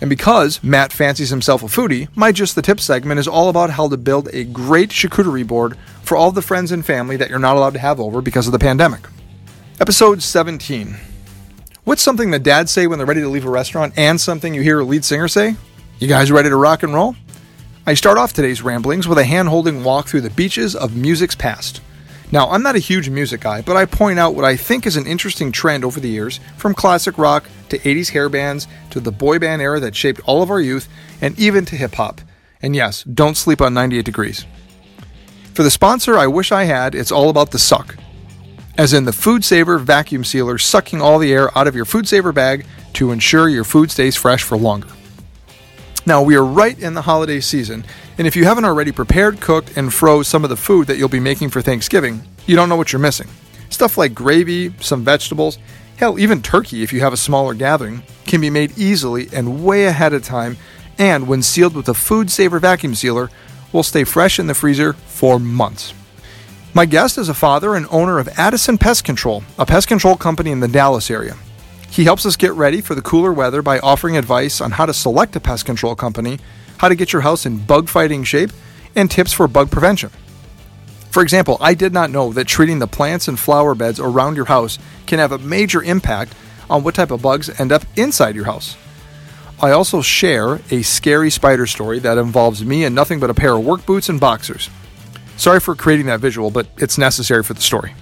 And 0.00 0.08
because 0.08 0.62
Matt 0.64 0.92
fancies 0.92 1.28
himself 1.28 1.62
a 1.62 1.66
foodie, 1.66 2.08
my 2.16 2.32
Just 2.32 2.54
the 2.54 2.62
Tip 2.62 2.80
segment 2.80 3.20
is 3.20 3.28
all 3.28 3.50
about 3.50 3.70
how 3.70 3.88
to 3.88 3.96
build 3.98 4.28
a 4.32 4.44
great 4.44 4.88
charcuterie 4.90 5.46
board 5.46 5.76
for 6.02 6.16
all 6.16 6.32
the 6.32 6.40
friends 6.40 6.72
and 6.72 6.84
family 6.84 7.16
that 7.18 7.28
you're 7.28 7.38
not 7.38 7.56
allowed 7.56 7.74
to 7.74 7.78
have 7.78 8.00
over 8.00 8.22
because 8.22 8.46
of 8.46 8.52
the 8.52 8.58
pandemic. 8.58 9.06
Episode 9.78 10.22
17. 10.22 10.96
What's 11.84 12.02
something 12.02 12.30
that 12.30 12.42
dads 12.42 12.70
say 12.70 12.86
when 12.86 12.98
they're 12.98 13.06
ready 13.06 13.20
to 13.20 13.28
leave 13.28 13.44
a 13.44 13.50
restaurant 13.50 13.92
and 13.96 14.20
something 14.20 14.54
you 14.54 14.62
hear 14.62 14.80
a 14.80 14.84
lead 14.84 15.04
singer 15.04 15.28
say? 15.28 15.56
You 15.98 16.08
guys 16.08 16.32
ready 16.32 16.48
to 16.48 16.56
rock 16.56 16.82
and 16.82 16.94
roll? 16.94 17.14
I 17.86 17.94
start 17.94 18.16
off 18.16 18.32
today's 18.32 18.62
ramblings 18.62 19.08
with 19.08 19.18
a 19.18 19.24
hand 19.24 19.48
holding 19.48 19.84
walk 19.84 20.06
through 20.06 20.20
the 20.22 20.30
beaches 20.30 20.76
of 20.76 20.96
music's 20.96 21.34
past. 21.34 21.82
Now, 22.32 22.48
I'm 22.50 22.62
not 22.62 22.76
a 22.76 22.80
huge 22.80 23.08
music 23.08 23.40
guy, 23.40 23.60
but 23.60 23.76
I 23.76 23.86
point 23.86 24.20
out 24.20 24.36
what 24.36 24.44
I 24.44 24.56
think 24.56 24.86
is 24.86 24.96
an 24.96 25.06
interesting 25.06 25.50
trend 25.50 25.84
over 25.84 25.98
the 25.98 26.08
years 26.08 26.38
from 26.56 26.74
classic 26.74 27.18
rock 27.18 27.48
to 27.70 27.78
80s 27.78 28.10
hair 28.10 28.28
bands 28.28 28.68
to 28.90 29.00
the 29.00 29.10
boy 29.10 29.40
band 29.40 29.60
era 29.60 29.80
that 29.80 29.96
shaped 29.96 30.20
all 30.26 30.42
of 30.42 30.50
our 30.50 30.60
youth 30.60 30.88
and 31.20 31.36
even 31.38 31.64
to 31.66 31.76
hip 31.76 31.94
hop. 31.94 32.20
And 32.62 32.76
yes, 32.76 33.02
don't 33.02 33.36
sleep 33.36 33.60
on 33.60 33.74
98 33.74 34.04
Degrees. 34.04 34.46
For 35.54 35.64
the 35.64 35.70
sponsor 35.70 36.16
I 36.16 36.28
wish 36.28 36.52
I 36.52 36.64
had, 36.64 36.94
it's 36.94 37.10
all 37.10 37.30
about 37.30 37.50
the 37.50 37.58
suck. 37.58 37.96
As 38.78 38.92
in 38.92 39.04
the 39.04 39.12
Food 39.12 39.44
Saver 39.44 39.78
vacuum 39.78 40.22
sealer 40.22 40.56
sucking 40.56 41.02
all 41.02 41.18
the 41.18 41.32
air 41.32 41.56
out 41.58 41.66
of 41.66 41.74
your 41.74 41.84
Food 41.84 42.06
Saver 42.06 42.32
bag 42.32 42.64
to 42.94 43.10
ensure 43.10 43.48
your 43.48 43.64
food 43.64 43.90
stays 43.90 44.16
fresh 44.16 44.44
for 44.44 44.56
longer. 44.56 44.88
Now, 46.06 46.22
we 46.22 46.36
are 46.36 46.44
right 46.44 46.78
in 46.78 46.94
the 46.94 47.02
holiday 47.02 47.40
season, 47.40 47.84
and 48.20 48.26
if 48.26 48.36
you 48.36 48.44
haven't 48.44 48.66
already 48.66 48.92
prepared, 48.92 49.40
cooked, 49.40 49.78
and 49.78 49.94
froze 49.94 50.28
some 50.28 50.44
of 50.44 50.50
the 50.50 50.56
food 50.56 50.86
that 50.88 50.98
you'll 50.98 51.08
be 51.08 51.18
making 51.18 51.48
for 51.48 51.62
Thanksgiving, 51.62 52.20
you 52.44 52.54
don't 52.54 52.68
know 52.68 52.76
what 52.76 52.92
you're 52.92 53.00
missing. 53.00 53.28
Stuff 53.70 53.96
like 53.96 54.14
gravy, 54.14 54.74
some 54.78 55.02
vegetables, 55.02 55.58
hell, 55.96 56.18
even 56.18 56.42
turkey 56.42 56.82
if 56.82 56.92
you 56.92 57.00
have 57.00 57.14
a 57.14 57.16
smaller 57.16 57.54
gathering, 57.54 58.02
can 58.26 58.42
be 58.42 58.50
made 58.50 58.76
easily 58.76 59.30
and 59.32 59.64
way 59.64 59.86
ahead 59.86 60.12
of 60.12 60.22
time, 60.22 60.58
and 60.98 61.28
when 61.28 61.40
sealed 61.40 61.74
with 61.74 61.88
a 61.88 61.94
Food 61.94 62.30
Saver 62.30 62.58
vacuum 62.58 62.94
sealer, 62.94 63.30
will 63.72 63.82
stay 63.82 64.04
fresh 64.04 64.38
in 64.38 64.48
the 64.48 64.54
freezer 64.54 64.92
for 64.92 65.38
months. 65.38 65.94
My 66.74 66.84
guest 66.84 67.16
is 67.16 67.30
a 67.30 67.34
father 67.34 67.74
and 67.74 67.86
owner 67.90 68.18
of 68.18 68.28
Addison 68.36 68.76
Pest 68.76 69.02
Control, 69.02 69.42
a 69.58 69.64
pest 69.64 69.88
control 69.88 70.18
company 70.18 70.50
in 70.50 70.60
the 70.60 70.68
Dallas 70.68 71.10
area. 71.10 71.38
He 71.90 72.04
helps 72.04 72.26
us 72.26 72.36
get 72.36 72.52
ready 72.52 72.82
for 72.82 72.94
the 72.94 73.00
cooler 73.00 73.32
weather 73.32 73.62
by 73.62 73.78
offering 73.78 74.18
advice 74.18 74.60
on 74.60 74.72
how 74.72 74.84
to 74.84 74.92
select 74.92 75.34
a 75.36 75.40
pest 75.40 75.64
control 75.64 75.94
company 75.94 76.38
how 76.80 76.88
to 76.88 76.94
get 76.94 77.12
your 77.12 77.20
house 77.20 77.44
in 77.44 77.58
bug 77.58 77.90
fighting 77.90 78.24
shape, 78.24 78.50
and 78.96 79.10
tips 79.10 79.34
for 79.34 79.46
bug 79.46 79.70
prevention. 79.70 80.08
For 81.10 81.22
example, 81.22 81.58
I 81.60 81.74
did 81.74 81.92
not 81.92 82.10
know 82.10 82.32
that 82.32 82.46
treating 82.46 82.78
the 82.78 82.86
plants 82.86 83.28
and 83.28 83.38
flower 83.38 83.74
beds 83.74 84.00
around 84.00 84.36
your 84.36 84.46
house 84.46 84.78
can 85.06 85.18
have 85.18 85.30
a 85.30 85.36
major 85.38 85.82
impact 85.82 86.34
on 86.70 86.82
what 86.82 86.94
type 86.94 87.10
of 87.10 87.20
bugs 87.20 87.50
end 87.60 87.70
up 87.70 87.84
inside 87.96 88.34
your 88.34 88.46
house. 88.46 88.78
I 89.60 89.72
also 89.72 90.00
share 90.00 90.60
a 90.70 90.80
scary 90.80 91.28
spider 91.28 91.66
story 91.66 91.98
that 91.98 92.16
involves 92.16 92.64
me 92.64 92.84
and 92.84 92.94
nothing 92.94 93.20
but 93.20 93.28
a 93.28 93.34
pair 93.34 93.54
of 93.54 93.62
work 93.62 93.84
boots 93.84 94.08
and 94.08 94.18
boxers. 94.18 94.70
Sorry 95.36 95.60
for 95.60 95.74
creating 95.74 96.06
that 96.06 96.20
visual, 96.20 96.50
but 96.50 96.66
it's 96.78 96.96
necessary 96.96 97.42
for 97.42 97.52
the 97.52 97.60
story. 97.60 97.92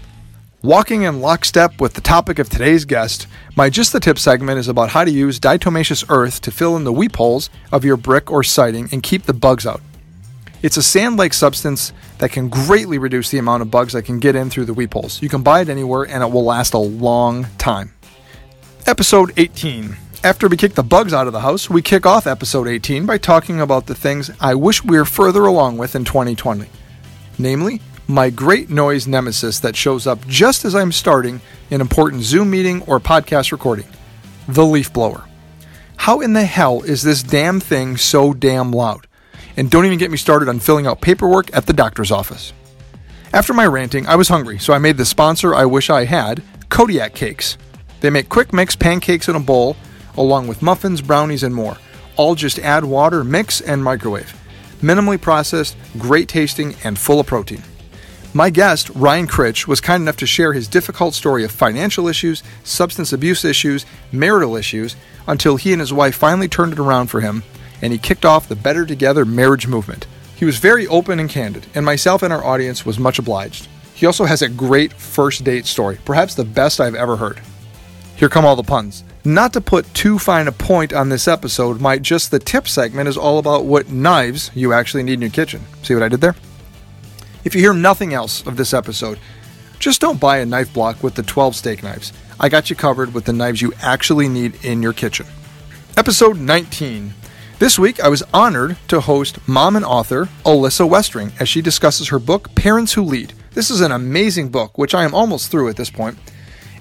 Walking 0.62 1.02
in 1.02 1.20
lockstep 1.20 1.80
with 1.80 1.94
the 1.94 2.00
topic 2.00 2.40
of 2.40 2.48
today's 2.48 2.84
guest, 2.84 3.28
my 3.54 3.70
Just 3.70 3.92
the 3.92 4.00
Tip 4.00 4.18
segment 4.18 4.58
is 4.58 4.66
about 4.66 4.88
how 4.88 5.04
to 5.04 5.10
use 5.10 5.38
diatomaceous 5.38 6.04
earth 6.08 6.40
to 6.40 6.50
fill 6.50 6.74
in 6.74 6.82
the 6.82 6.92
weep 6.92 7.14
holes 7.14 7.48
of 7.70 7.84
your 7.84 7.96
brick 7.96 8.28
or 8.28 8.42
siding 8.42 8.88
and 8.90 9.00
keep 9.00 9.22
the 9.22 9.32
bugs 9.32 9.68
out. 9.68 9.80
It's 10.60 10.76
a 10.76 10.82
sand 10.82 11.16
like 11.16 11.32
substance 11.32 11.92
that 12.18 12.32
can 12.32 12.48
greatly 12.48 12.98
reduce 12.98 13.30
the 13.30 13.38
amount 13.38 13.62
of 13.62 13.70
bugs 13.70 13.92
that 13.92 14.02
can 14.02 14.18
get 14.18 14.34
in 14.34 14.50
through 14.50 14.64
the 14.64 14.74
weep 14.74 14.94
holes. 14.94 15.22
You 15.22 15.28
can 15.28 15.44
buy 15.44 15.60
it 15.60 15.68
anywhere 15.68 16.02
and 16.02 16.24
it 16.24 16.32
will 16.32 16.44
last 16.44 16.74
a 16.74 16.78
long 16.78 17.46
time. 17.58 17.94
Episode 18.84 19.32
18. 19.36 19.96
After 20.24 20.48
we 20.48 20.56
kick 20.56 20.74
the 20.74 20.82
bugs 20.82 21.14
out 21.14 21.28
of 21.28 21.32
the 21.32 21.40
house, 21.40 21.70
we 21.70 21.82
kick 21.82 22.04
off 22.04 22.26
episode 22.26 22.66
18 22.66 23.06
by 23.06 23.18
talking 23.18 23.60
about 23.60 23.86
the 23.86 23.94
things 23.94 24.28
I 24.40 24.56
wish 24.56 24.82
we 24.82 24.98
were 24.98 25.04
further 25.04 25.44
along 25.44 25.78
with 25.78 25.94
in 25.94 26.04
2020. 26.04 26.66
Namely, 27.38 27.80
my 28.10 28.30
great 28.30 28.70
noise 28.70 29.06
nemesis 29.06 29.60
that 29.60 29.76
shows 29.76 30.06
up 30.06 30.26
just 30.26 30.64
as 30.64 30.74
I'm 30.74 30.92
starting 30.92 31.42
an 31.70 31.82
important 31.82 32.22
Zoom 32.22 32.48
meeting 32.50 32.80
or 32.84 32.98
podcast 32.98 33.52
recording 33.52 33.86
the 34.48 34.64
leaf 34.64 34.90
blower. 34.90 35.24
How 35.98 36.20
in 36.20 36.32
the 36.32 36.46
hell 36.46 36.82
is 36.82 37.02
this 37.02 37.22
damn 37.22 37.60
thing 37.60 37.98
so 37.98 38.32
damn 38.32 38.72
loud? 38.72 39.06
And 39.58 39.70
don't 39.70 39.84
even 39.84 39.98
get 39.98 40.10
me 40.10 40.16
started 40.16 40.48
on 40.48 40.58
filling 40.58 40.86
out 40.86 41.02
paperwork 41.02 41.54
at 41.54 41.66
the 41.66 41.74
doctor's 41.74 42.10
office. 42.10 42.54
After 43.34 43.52
my 43.52 43.66
ranting, 43.66 44.06
I 44.06 44.16
was 44.16 44.28
hungry, 44.28 44.58
so 44.58 44.72
I 44.72 44.78
made 44.78 44.96
the 44.96 45.04
sponsor 45.04 45.54
I 45.54 45.66
wish 45.66 45.90
I 45.90 46.06
had 46.06 46.42
Kodiak 46.70 47.14
Cakes. 47.14 47.58
They 48.00 48.08
make 48.08 48.30
quick 48.30 48.54
mix 48.54 48.74
pancakes 48.74 49.28
in 49.28 49.36
a 49.36 49.40
bowl, 49.40 49.76
along 50.16 50.48
with 50.48 50.62
muffins, 50.62 51.02
brownies, 51.02 51.42
and 51.42 51.54
more. 51.54 51.76
All 52.16 52.34
just 52.34 52.58
add 52.58 52.86
water, 52.86 53.22
mix, 53.22 53.60
and 53.60 53.84
microwave. 53.84 54.34
Minimally 54.80 55.20
processed, 55.20 55.76
great 55.98 56.28
tasting, 56.28 56.74
and 56.84 56.98
full 56.98 57.20
of 57.20 57.26
protein. 57.26 57.62
My 58.34 58.50
guest, 58.50 58.90
Ryan 58.90 59.26
Critch, 59.26 59.66
was 59.66 59.80
kind 59.80 60.02
enough 60.02 60.18
to 60.18 60.26
share 60.26 60.52
his 60.52 60.68
difficult 60.68 61.14
story 61.14 61.44
of 61.44 61.50
financial 61.50 62.08
issues, 62.08 62.42
substance 62.62 63.12
abuse 63.12 63.44
issues, 63.44 63.86
marital 64.12 64.56
issues, 64.56 64.96
until 65.26 65.56
he 65.56 65.72
and 65.72 65.80
his 65.80 65.92
wife 65.92 66.14
finally 66.14 66.48
turned 66.48 66.72
it 66.72 66.78
around 66.78 67.06
for 67.08 67.20
him 67.20 67.42
and 67.82 67.92
he 67.92 67.98
kicked 67.98 68.24
off 68.24 68.48
the 68.48 68.56
Better 68.56 68.84
Together 68.84 69.24
marriage 69.24 69.66
movement. 69.66 70.06
He 70.36 70.44
was 70.44 70.58
very 70.58 70.86
open 70.86 71.18
and 71.18 71.28
candid, 71.28 71.66
and 71.74 71.84
myself 71.84 72.22
and 72.22 72.32
our 72.32 72.44
audience 72.44 72.86
was 72.86 72.98
much 72.98 73.18
obliged. 73.18 73.68
He 73.94 74.06
also 74.06 74.24
has 74.24 74.42
a 74.42 74.48
great 74.48 74.92
first 74.92 75.44
date 75.44 75.66
story, 75.66 75.98
perhaps 76.04 76.34
the 76.34 76.44
best 76.44 76.80
I've 76.80 76.94
ever 76.94 77.16
heard. 77.16 77.40
Here 78.16 78.28
come 78.28 78.44
all 78.44 78.56
the 78.56 78.62
puns. 78.62 79.04
Not 79.24 79.52
to 79.52 79.60
put 79.60 79.92
too 79.94 80.18
fine 80.18 80.48
a 80.48 80.52
point 80.52 80.92
on 80.92 81.08
this 81.08 81.28
episode, 81.28 81.80
my 81.80 81.98
Just 81.98 82.30
the 82.30 82.38
Tip 82.38 82.68
segment 82.68 83.08
is 83.08 83.16
all 83.16 83.38
about 83.38 83.64
what 83.64 83.90
knives 83.90 84.50
you 84.54 84.72
actually 84.72 85.02
need 85.02 85.14
in 85.14 85.22
your 85.22 85.30
kitchen. 85.30 85.64
See 85.82 85.94
what 85.94 86.02
I 86.02 86.08
did 86.08 86.20
there? 86.20 86.36
If 87.48 87.54
you 87.54 87.62
hear 87.62 87.72
nothing 87.72 88.12
else 88.12 88.46
of 88.46 88.58
this 88.58 88.74
episode, 88.74 89.18
just 89.78 90.02
don't 90.02 90.20
buy 90.20 90.36
a 90.36 90.44
knife 90.44 90.70
block 90.74 91.02
with 91.02 91.14
the 91.14 91.22
12 91.22 91.56
steak 91.56 91.82
knives. 91.82 92.12
I 92.38 92.50
got 92.50 92.68
you 92.68 92.76
covered 92.76 93.14
with 93.14 93.24
the 93.24 93.32
knives 93.32 93.62
you 93.62 93.72
actually 93.80 94.28
need 94.28 94.62
in 94.62 94.82
your 94.82 94.92
kitchen. 94.92 95.24
Episode 95.96 96.36
19. 96.36 97.14
This 97.58 97.78
week, 97.78 98.00
I 98.00 98.08
was 98.08 98.22
honored 98.34 98.76
to 98.88 99.00
host 99.00 99.38
mom 99.48 99.76
and 99.76 99.84
author 99.86 100.26
Alyssa 100.44 100.86
Westring 100.86 101.32
as 101.40 101.48
she 101.48 101.62
discusses 101.62 102.08
her 102.08 102.18
book, 102.18 102.54
Parents 102.54 102.92
Who 102.92 103.02
Lead. 103.02 103.32
This 103.52 103.70
is 103.70 103.80
an 103.80 103.92
amazing 103.92 104.50
book, 104.50 104.76
which 104.76 104.94
I 104.94 105.04
am 105.04 105.14
almost 105.14 105.50
through 105.50 105.70
at 105.70 105.76
this 105.76 105.88
point, 105.88 106.18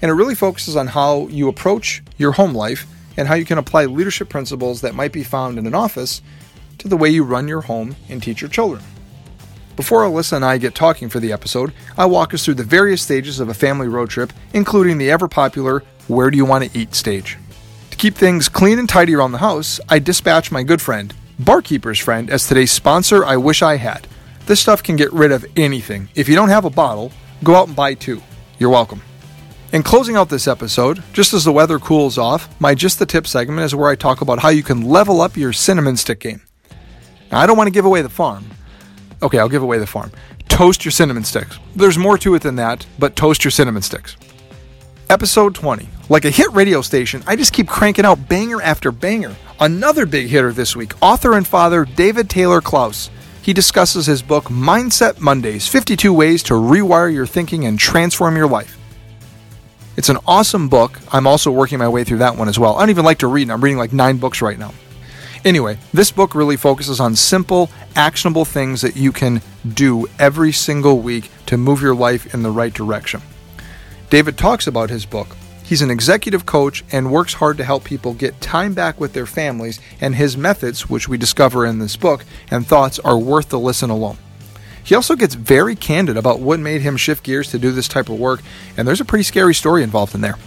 and 0.02 0.12
it 0.12 0.16
really 0.16 0.36
focuses 0.36 0.76
on 0.76 0.88
how 0.88 1.28
you 1.28 1.48
approach 1.48 2.04
your 2.18 2.34
home 2.34 2.54
life 2.54 2.86
and 3.16 3.30
how 3.30 3.36
you 3.36 3.46
can 3.46 3.58
apply 3.58 3.86
leadership 3.86 4.28
principles 4.28 4.82
that 4.82 4.96
might 4.96 5.14
be 5.14 5.24
found 5.24 5.58
in 5.58 5.66
an 5.66 5.74
office 5.74 6.22
to 6.78 6.90
the 6.90 6.98
way 6.98 7.08
you 7.08 7.24
run 7.24 7.48
your 7.48 7.62
home 7.62 7.96
and 8.10 8.22
teach 8.22 8.42
your 8.42 8.50
children. 8.50 8.84
Before 9.78 10.02
Alyssa 10.02 10.34
and 10.34 10.44
I 10.44 10.58
get 10.58 10.74
talking 10.74 11.08
for 11.08 11.20
the 11.20 11.32
episode, 11.32 11.72
I 12.00 12.08
walk 12.08 12.34
us 12.34 12.44
through 12.44 12.56
the 12.56 12.64
various 12.64 13.04
stages 13.04 13.40
of 13.40 13.48
a 13.48 13.54
family 13.54 13.88
road 13.88 14.10
trip, 14.10 14.34
including 14.52 14.98
the 14.98 15.12
ever 15.12 15.28
popular 15.28 15.84
Where 16.08 16.32
Do 16.32 16.36
You 16.36 16.46
Want 16.46 16.64
to 16.64 16.78
Eat 16.78 16.96
stage. 16.96 17.38
To 17.92 17.98
keep 17.98 18.16
things 18.16 18.50
clean 18.50 18.80
and 18.80 18.90
tidy 18.90 19.14
around 19.14 19.34
the 19.34 19.38
house, 19.38 19.80
I 19.88 20.00
dispatch 20.00 20.52
my 20.52 20.64
good 20.64 20.82
friend, 20.82 21.14
Barkeeper's 21.38 22.00
Friend, 22.00 22.28
as 22.32 22.48
today's 22.48 22.72
sponsor 22.72 23.24
I 23.24 23.38
wish 23.38 23.62
I 23.62 23.76
had. 23.76 24.08
This 24.48 24.60
stuff 24.60 24.82
can 24.82 24.96
get 24.96 25.14
rid 25.14 25.32
of 25.32 25.46
anything. 25.56 26.10
If 26.16 26.28
you 26.28 26.34
don't 26.34 26.50
have 26.50 26.66
a 26.66 26.72
bottle, 26.72 27.12
go 27.44 27.54
out 27.54 27.68
and 27.68 27.76
buy 27.76 27.94
two. 27.94 28.24
You're 28.58 28.72
welcome. 28.72 29.04
In 29.74 29.84
closing 29.84 30.16
out 30.16 30.30
this 30.30 30.48
episode, 30.48 31.04
just 31.14 31.36
as 31.36 31.44
the 31.46 31.54
weather 31.54 31.78
cools 31.78 32.18
off, 32.18 32.50
my 32.60 32.74
Just 32.74 32.98
the 32.98 33.06
Tip 33.06 33.28
segment 33.28 33.60
is 33.60 33.76
where 33.76 33.92
I 33.92 33.96
talk 33.96 34.22
about 34.22 34.40
how 34.40 34.50
you 34.50 34.64
can 34.64 34.82
level 34.90 35.22
up 35.22 35.38
your 35.38 35.54
cinnamon 35.54 35.98
stick 35.98 36.20
game. 36.20 36.42
Now, 37.32 37.42
I 37.42 37.46
don't 37.46 37.58
want 37.58 37.68
to 37.68 37.72
give 37.72 37.86
away 37.86 38.02
the 38.02 38.10
farm, 38.10 38.50
Okay, 39.22 39.40
I'll 39.40 39.50
give 39.50 39.64
away 39.64 39.80
the 39.80 39.88
farm. 39.88 40.12
Toast 40.48 40.86
your 40.86 40.92
cinnamon 40.92 41.24
sticks. 41.24 41.58
There's 41.76 41.98
more 41.98 42.18
to 42.20 42.36
it 42.36 42.42
than 42.42 42.56
that, 42.58 42.86
but 43.00 43.16
toast 43.16 43.44
your 43.44 43.52
cinnamon 43.52 43.82
sticks. 43.82 44.16
Episode 45.10 45.56
20. 45.56 45.88
Like 46.10 46.26
a 46.26 46.30
hit 46.30 46.52
radio 46.52 46.82
station, 46.82 47.24
I 47.26 47.36
just 47.36 47.54
keep 47.54 47.68
cranking 47.68 48.06
out 48.06 48.28
banger 48.30 48.62
after 48.62 48.92
banger. 48.92 49.36
Another 49.60 50.06
big 50.06 50.28
hitter 50.28 50.54
this 50.54 50.76
week, 50.76 50.94
author 51.02 51.34
and 51.34 51.48
father 51.48 51.86
David 51.86 52.30
Taylor 52.30 52.62
Klaus. 52.62 53.10
He 53.42 53.54
discusses 53.54 54.06
his 54.06 54.22
book 54.22 54.46
Mindset 54.46 55.20
Mondays 55.20 55.68
52 55.68 56.14
Ways 56.14 56.44
to 56.44 56.54
Rewire 56.54 57.14
Your 57.14 57.26
Thinking 57.26 57.66
and 57.66 57.80
Transform 57.80 58.36
Your 58.36 58.48
Life. 58.48 58.78
It's 59.96 60.10
an 60.10 60.18
awesome 60.28 60.70
book. 60.70 61.00
I'm 61.12 61.26
also 61.26 61.50
working 61.50 61.80
my 61.80 61.88
way 61.88 62.04
through 62.04 62.20
that 62.20 62.36
one 62.36 62.50
as 62.50 62.60
well. 62.60 62.76
I 62.76 62.82
don't 62.82 62.92
even 62.92 63.06
like 63.06 63.20
to 63.20 63.28
read, 63.28 63.50
I'm 63.50 63.64
reading 63.64 63.78
like 63.80 63.94
nine 63.94 64.18
books 64.18 64.42
right 64.42 64.60
now. 64.60 64.74
Anyway, 65.46 65.78
this 65.94 66.12
book 66.12 66.36
really 66.36 66.58
focuses 66.58 67.00
on 67.00 67.16
simple, 67.16 67.70
actionable 67.96 68.46
things 68.46 68.82
that 68.82 68.96
you 68.96 69.12
can 69.12 69.42
do 69.74 70.08
every 70.20 70.52
single 70.52 71.00
week 71.00 71.30
to 71.46 71.58
move 71.58 71.82
your 71.82 71.96
life 71.96 72.34
in 72.34 72.44
the 72.44 72.52
right 72.52 72.74
direction. 72.74 73.22
David 74.10 74.38
talks 74.38 74.68
about 74.68 74.90
his 74.90 75.06
book. 75.06 75.36
He's 75.64 75.82
an 75.82 75.92
executive 75.92 76.46
coach 76.46 76.84
and 76.94 77.12
works 77.12 77.34
hard 77.34 77.58
to 77.58 77.64
help 77.66 77.84
people 77.84 78.14
get 78.14 78.40
time 78.40 78.74
back 78.74 79.02
with 79.02 79.12
their 79.12 79.26
families, 79.26 79.82
and 80.00 80.16
his 80.16 80.38
methods, 80.38 80.90
which 80.90 81.10
we 81.10 81.18
discover 81.18 81.66
in 81.66 81.80
this 81.80 81.98
book, 81.98 82.24
and 82.50 82.66
thoughts 82.66 83.00
are 83.00 83.18
worth 83.18 83.50
the 83.50 83.60
listen 83.60 83.90
alone. 83.90 84.18
He 84.82 84.96
also 84.96 85.18
gets 85.18 85.36
very 85.36 85.76
candid 85.76 86.16
about 86.16 86.40
what 86.40 86.62
made 86.62 86.82
him 86.82 86.96
shift 86.96 87.26
gears 87.26 87.52
to 87.52 87.60
do 87.60 87.74
this 87.74 87.90
type 87.90 88.08
of 88.08 88.18
work, 88.18 88.42
and 88.78 88.88
there's 88.88 89.02
a 89.02 89.06
pretty 89.06 89.24
scary 89.24 89.54
story 89.54 89.84
involved 89.84 90.16
in 90.16 90.22
there. 90.22 90.38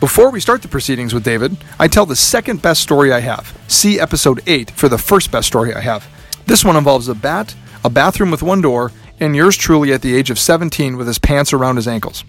Before 0.00 0.30
we 0.30 0.40
start 0.40 0.60
the 0.60 0.68
proceedings 0.68 1.14
with 1.14 1.24
David, 1.24 1.56
I 1.78 1.88
tell 1.88 2.04
the 2.04 2.16
second 2.16 2.60
best 2.60 2.82
story 2.82 3.12
I 3.12 3.20
have. 3.20 3.56
See 3.68 3.98
episode 3.98 4.42
8 4.46 4.72
for 4.72 4.88
the 4.88 4.98
first 4.98 5.30
best 5.30 5.46
story 5.46 5.72
I 5.72 5.80
have. 5.80 6.06
This 6.46 6.64
one 6.64 6.76
involves 6.76 7.08
a 7.08 7.14
bat, 7.14 7.54
a 7.84 7.90
bathroom 7.90 8.30
with 8.30 8.42
one 8.42 8.60
door, 8.60 8.92
and 9.20 9.34
yours 9.34 9.56
truly 9.56 9.92
at 9.92 10.02
the 10.02 10.14
age 10.14 10.30
of 10.30 10.38
17 10.38 10.96
with 10.96 11.06
his 11.06 11.18
pants 11.18 11.52
around 11.52 11.76
his 11.76 11.88
ankles. 11.88 12.24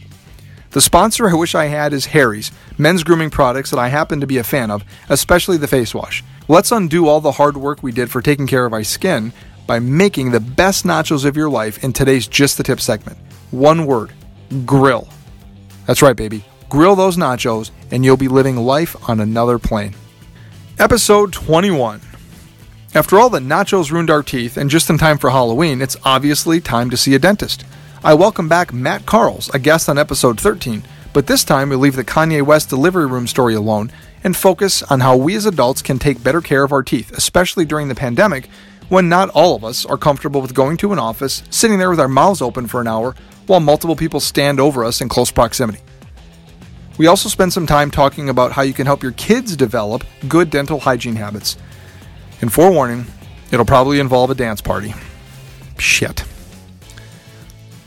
The 0.72 0.80
sponsor 0.80 1.28
I 1.28 1.34
wish 1.34 1.56
I 1.56 1.66
had 1.66 1.92
is 1.92 2.08
Harry's, 2.08 2.52
men's 2.78 3.04
grooming 3.04 3.32
products 3.32 3.72
that 3.72 3.80
I 3.80 3.90
happen 3.90 4.22
to 4.22 4.28
be 4.28 4.38
a 4.38 4.44
fan 4.44 4.70
of, 4.70 4.86
especially 5.10 5.58
the 5.58 5.68
face 5.68 5.94
wash. 5.94 6.24
Let's 6.48 6.72
undo 6.72 7.08
all 7.08 7.20
the 7.20 7.32
hard 7.32 7.58
work 7.58 7.82
we 7.82 7.92
did 7.92 8.12
for 8.12 8.22
taking 8.22 8.48
care 8.48 8.66
of 8.66 8.74
our 8.74 8.84
skin 8.84 9.34
by 9.66 9.80
making 9.80 10.32
the 10.32 10.40
best 10.40 10.86
nachos 10.86 11.26
of 11.26 11.36
your 11.36 11.50
life 11.50 11.84
in 11.84 11.92
today's 11.92 12.28
Just 12.28 12.58
the 12.58 12.64
Tip 12.64 12.80
segment. 12.80 13.18
One 13.52 13.86
word 13.86 14.14
grill. 14.66 15.10
That's 15.88 16.04
right, 16.04 16.16
baby 16.16 16.46
grill 16.70 16.96
those 16.96 17.18
nachos, 17.18 17.72
and 17.92 18.04
you'll 18.04 18.18
be 18.18 18.28
living 18.28 18.58
life 18.58 19.10
on 19.10 19.20
another 19.20 19.60
plane. 19.60 19.96
Episode 20.80 21.32
21. 21.32 22.02
After 22.94 23.20
all 23.20 23.30
the 23.30 23.40
nachos 23.40 23.92
ruined 23.92 24.10
our 24.10 24.24
teeth, 24.24 24.58
and 24.58 24.70
just 24.70 24.90
in 24.90 24.98
time 24.98 25.18
for 25.18 25.30
Halloween, 25.30 25.82
it's 25.82 25.98
obviously 26.04 26.62
time 26.62 26.90
to 26.90 26.98
see 26.98 27.14
a 27.14 27.20
dentist. 27.20 27.66
I 28.04 28.14
welcome 28.14 28.48
back 28.48 28.72
Matt 28.74 29.06
Carls, 29.06 29.50
a 29.54 29.60
guest 29.60 29.90
on 29.90 29.98
episode 29.98 30.40
13, 30.40 30.84
but 31.14 31.28
this 31.28 31.44
time 31.44 31.70
we 31.70 31.76
leave 31.76 31.96
the 31.96 32.04
Kanye 32.04 32.42
West 32.42 32.70
delivery 32.70 33.06
room 33.06 33.28
story 33.28 33.54
alone 33.56 33.92
and 34.24 34.36
focus 34.36 34.84
on 34.84 35.00
how 35.00 35.16
we 35.16 35.36
as 35.36 35.46
adults 35.46 35.82
can 35.82 36.00
take 36.00 36.24
better 36.24 36.42
care 36.42 36.64
of 36.64 36.72
our 36.72 36.84
teeth, 36.84 37.12
especially 37.12 37.66
during 37.66 37.88
the 37.88 37.96
pandemic 37.96 38.50
when 38.90 39.10
not 39.10 39.30
all 39.30 39.56
of 39.56 39.64
us 39.64 39.86
are 39.86 39.98
comfortable 39.98 40.42
with 40.42 40.54
going 40.54 40.78
to 40.78 40.94
an 40.94 41.00
office, 41.00 41.42
sitting 41.50 41.80
there 41.80 41.90
with 41.90 42.00
our 42.00 42.08
mouths 42.08 42.42
open 42.42 42.68
for 42.68 42.82
an 42.82 42.88
hour 42.88 43.16
while 43.48 43.60
multiple 43.60 43.96
people 43.96 44.20
stand 44.20 44.60
over 44.60 44.84
us 44.84 45.02
in 45.02 45.10
close 45.10 45.32
proximity. 45.32 45.80
We 46.98 47.08
also 47.08 47.30
spend 47.30 47.52
some 47.52 47.68
time 47.68 47.92
talking 47.92 48.30
about 48.30 48.54
how 48.54 48.62
you 48.62 48.74
can 48.74 48.86
help 48.86 49.04
your 49.04 49.12
kids 49.14 49.56
develop 49.56 50.04
good 50.28 50.50
dental 50.50 50.80
hygiene 50.80 51.16
habits. 51.16 51.58
And 52.42 52.52
forewarning, 52.52 53.06
it'll 53.52 53.66
probably 53.66 54.00
involve 54.00 54.30
a 54.30 54.36
dance 54.36 54.62
party. 54.62 54.94
Shit. 55.78 56.24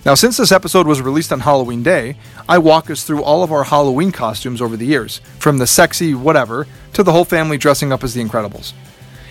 Now, 0.04 0.14
since 0.14 0.36
this 0.36 0.52
episode 0.52 0.86
was 0.86 1.02
released 1.02 1.32
on 1.32 1.40
Halloween 1.40 1.82
Day, 1.82 2.16
I 2.48 2.58
walk 2.58 2.90
us 2.90 3.04
through 3.04 3.22
all 3.22 3.42
of 3.42 3.52
our 3.52 3.64
Halloween 3.64 4.12
costumes 4.12 4.62
over 4.62 4.76
the 4.76 4.86
years, 4.86 5.20
from 5.38 5.58
the 5.58 5.66
sexy 5.66 6.14
whatever 6.14 6.66
to 6.94 7.02
the 7.02 7.12
whole 7.12 7.24
family 7.24 7.58
dressing 7.58 7.92
up 7.92 8.04
as 8.04 8.14
the 8.14 8.24
Incredibles. 8.24 8.72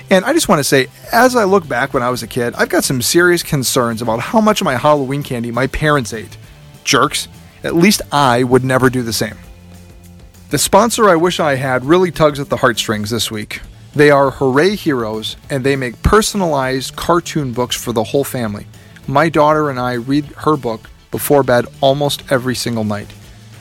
And 0.10 0.24
I 0.24 0.34
just 0.34 0.48
want 0.48 0.60
to 0.60 0.64
say, 0.64 0.88
as 1.12 1.36
I 1.36 1.44
look 1.44 1.68
back 1.68 1.94
when 1.94 2.04
I 2.04 2.10
was 2.10 2.24
a 2.24 2.28
kid, 2.28 2.54
I've 2.56 2.70
got 2.70 2.84
some 2.84 3.02
serious 3.02 3.44
concerns 3.44 4.02
about 4.02 4.20
how 4.20 4.40
much 4.40 4.62
of 4.62 4.66
my 4.66 4.76
Halloween 4.76 5.24
candy 5.24 5.52
my 5.52 5.68
parents 5.68 6.14
ate. 6.14 6.38
Jerks. 6.84 7.28
At 7.64 7.76
least 7.76 8.02
I 8.12 8.44
would 8.44 8.64
never 8.64 8.90
do 8.90 9.02
the 9.02 9.12
same. 9.12 9.36
The 10.50 10.58
sponsor 10.58 11.10
I 11.10 11.18
wish 11.18 11.42
I 11.42 11.56
had 11.56 11.84
really 11.84 12.10
tugs 12.10 12.40
at 12.40 12.48
the 12.48 12.56
heartstrings 12.56 13.10
this 13.10 13.30
week. 13.30 13.60
They 13.94 14.10
are 14.10 14.32
Hooray 14.32 14.78
Heroes, 14.78 15.36
and 15.50 15.62
they 15.62 15.76
make 15.76 16.02
personalized 16.04 16.96
cartoon 16.96 17.52
books 17.52 17.76
for 17.76 17.92
the 17.92 18.06
whole 18.06 18.24
family. 18.24 18.66
My 19.08 19.28
daughter 19.28 19.70
and 19.70 19.78
I 19.78 19.96
read 19.96 20.24
her 20.38 20.56
book 20.56 20.90
before 21.12 21.44
bed 21.44 21.66
almost 21.82 22.32
every 22.32 22.56
single 22.56 22.86
night. 22.86 23.14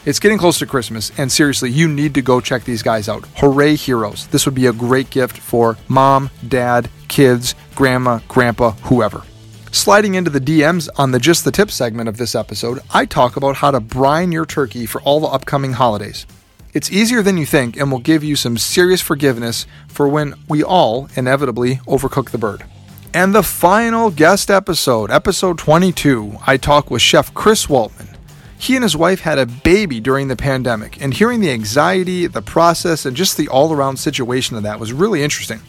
It's 0.05 0.21
getting 0.21 0.39
close 0.39 0.61
to 0.61 0.67
Christmas, 0.67 1.11
and 1.19 1.33
seriously, 1.33 1.71
you 1.71 1.89
need 1.89 2.15
to 2.15 2.23
go 2.23 2.41
check 2.41 2.63
these 2.63 2.85
guys 2.85 3.09
out. 3.09 3.25
Hooray 3.39 3.75
Heroes. 3.75 4.29
This 4.29 4.47
would 4.47 4.55
be 4.55 4.67
a 4.67 4.73
great 4.73 5.11
gift 5.11 5.39
for 5.39 5.77
mom, 5.89 6.31
dad, 6.47 6.89
kids, 7.09 7.57
grandma, 7.75 8.21
grandpa, 8.29 8.71
whoever. 8.83 9.25
Sliding 9.73 10.15
into 10.15 10.31
the 10.31 10.41
DMs 10.41 10.89
on 10.95 11.11
the 11.11 11.19
Just 11.19 11.45
the 11.45 11.51
Tip 11.51 11.73
segment 11.73 12.09
of 12.09 12.17
this 12.17 12.37
episode, 12.37 12.79
I 12.95 13.07
talk 13.07 13.37
about 13.37 13.57
how 13.57 13.73
to 13.73 13.81
brine 13.81 14.31
your 14.31 14.47
turkey 14.47 14.87
for 14.87 15.01
all 15.03 15.19
the 15.19 15.27
upcoming 15.27 15.73
holidays. 15.73 16.27
It's 16.77 16.93
easier 16.93 17.23
than 17.23 17.39
you 17.39 17.47
think 17.47 17.79
and 17.79 17.91
will 17.91 18.01
give 18.01 18.23
you 18.23 18.37
some 18.37 18.59
serious 18.59 19.01
forgiveness 19.01 19.67
for 19.89 20.07
when 20.09 20.35
we 20.47 20.63
all 20.63 21.09
inevitably 21.17 21.77
overcook 21.87 22.33
the 22.33 22.37
bird. 22.37 22.67
And 23.15 23.35
the 23.35 23.43
final 23.43 24.11
guest 24.11 24.51
episode, 24.51 25.11
episode 25.11 25.57
22, 25.57 26.37
I 26.47 26.59
talk 26.59 26.91
with 26.91 27.01
Chef 27.01 27.33
Chris 27.33 27.65
Waltman. 27.65 28.15
He 28.59 28.75
and 28.75 28.83
his 28.83 28.95
wife 28.95 29.21
had 29.21 29.39
a 29.39 29.47
baby 29.47 30.01
during 30.01 30.29
the 30.29 30.37
pandemic, 30.37 31.01
and 31.01 31.15
hearing 31.15 31.41
the 31.41 31.51
anxiety, 31.51 32.27
the 32.27 32.43
process, 32.43 33.07
and 33.07 33.17
just 33.17 33.39
the 33.39 33.49
all 33.49 33.73
around 33.73 33.97
situation 33.97 34.55
of 34.55 34.63
that 34.65 34.79
was 34.79 34.93
really 34.93 35.23
interesting. 35.23 35.61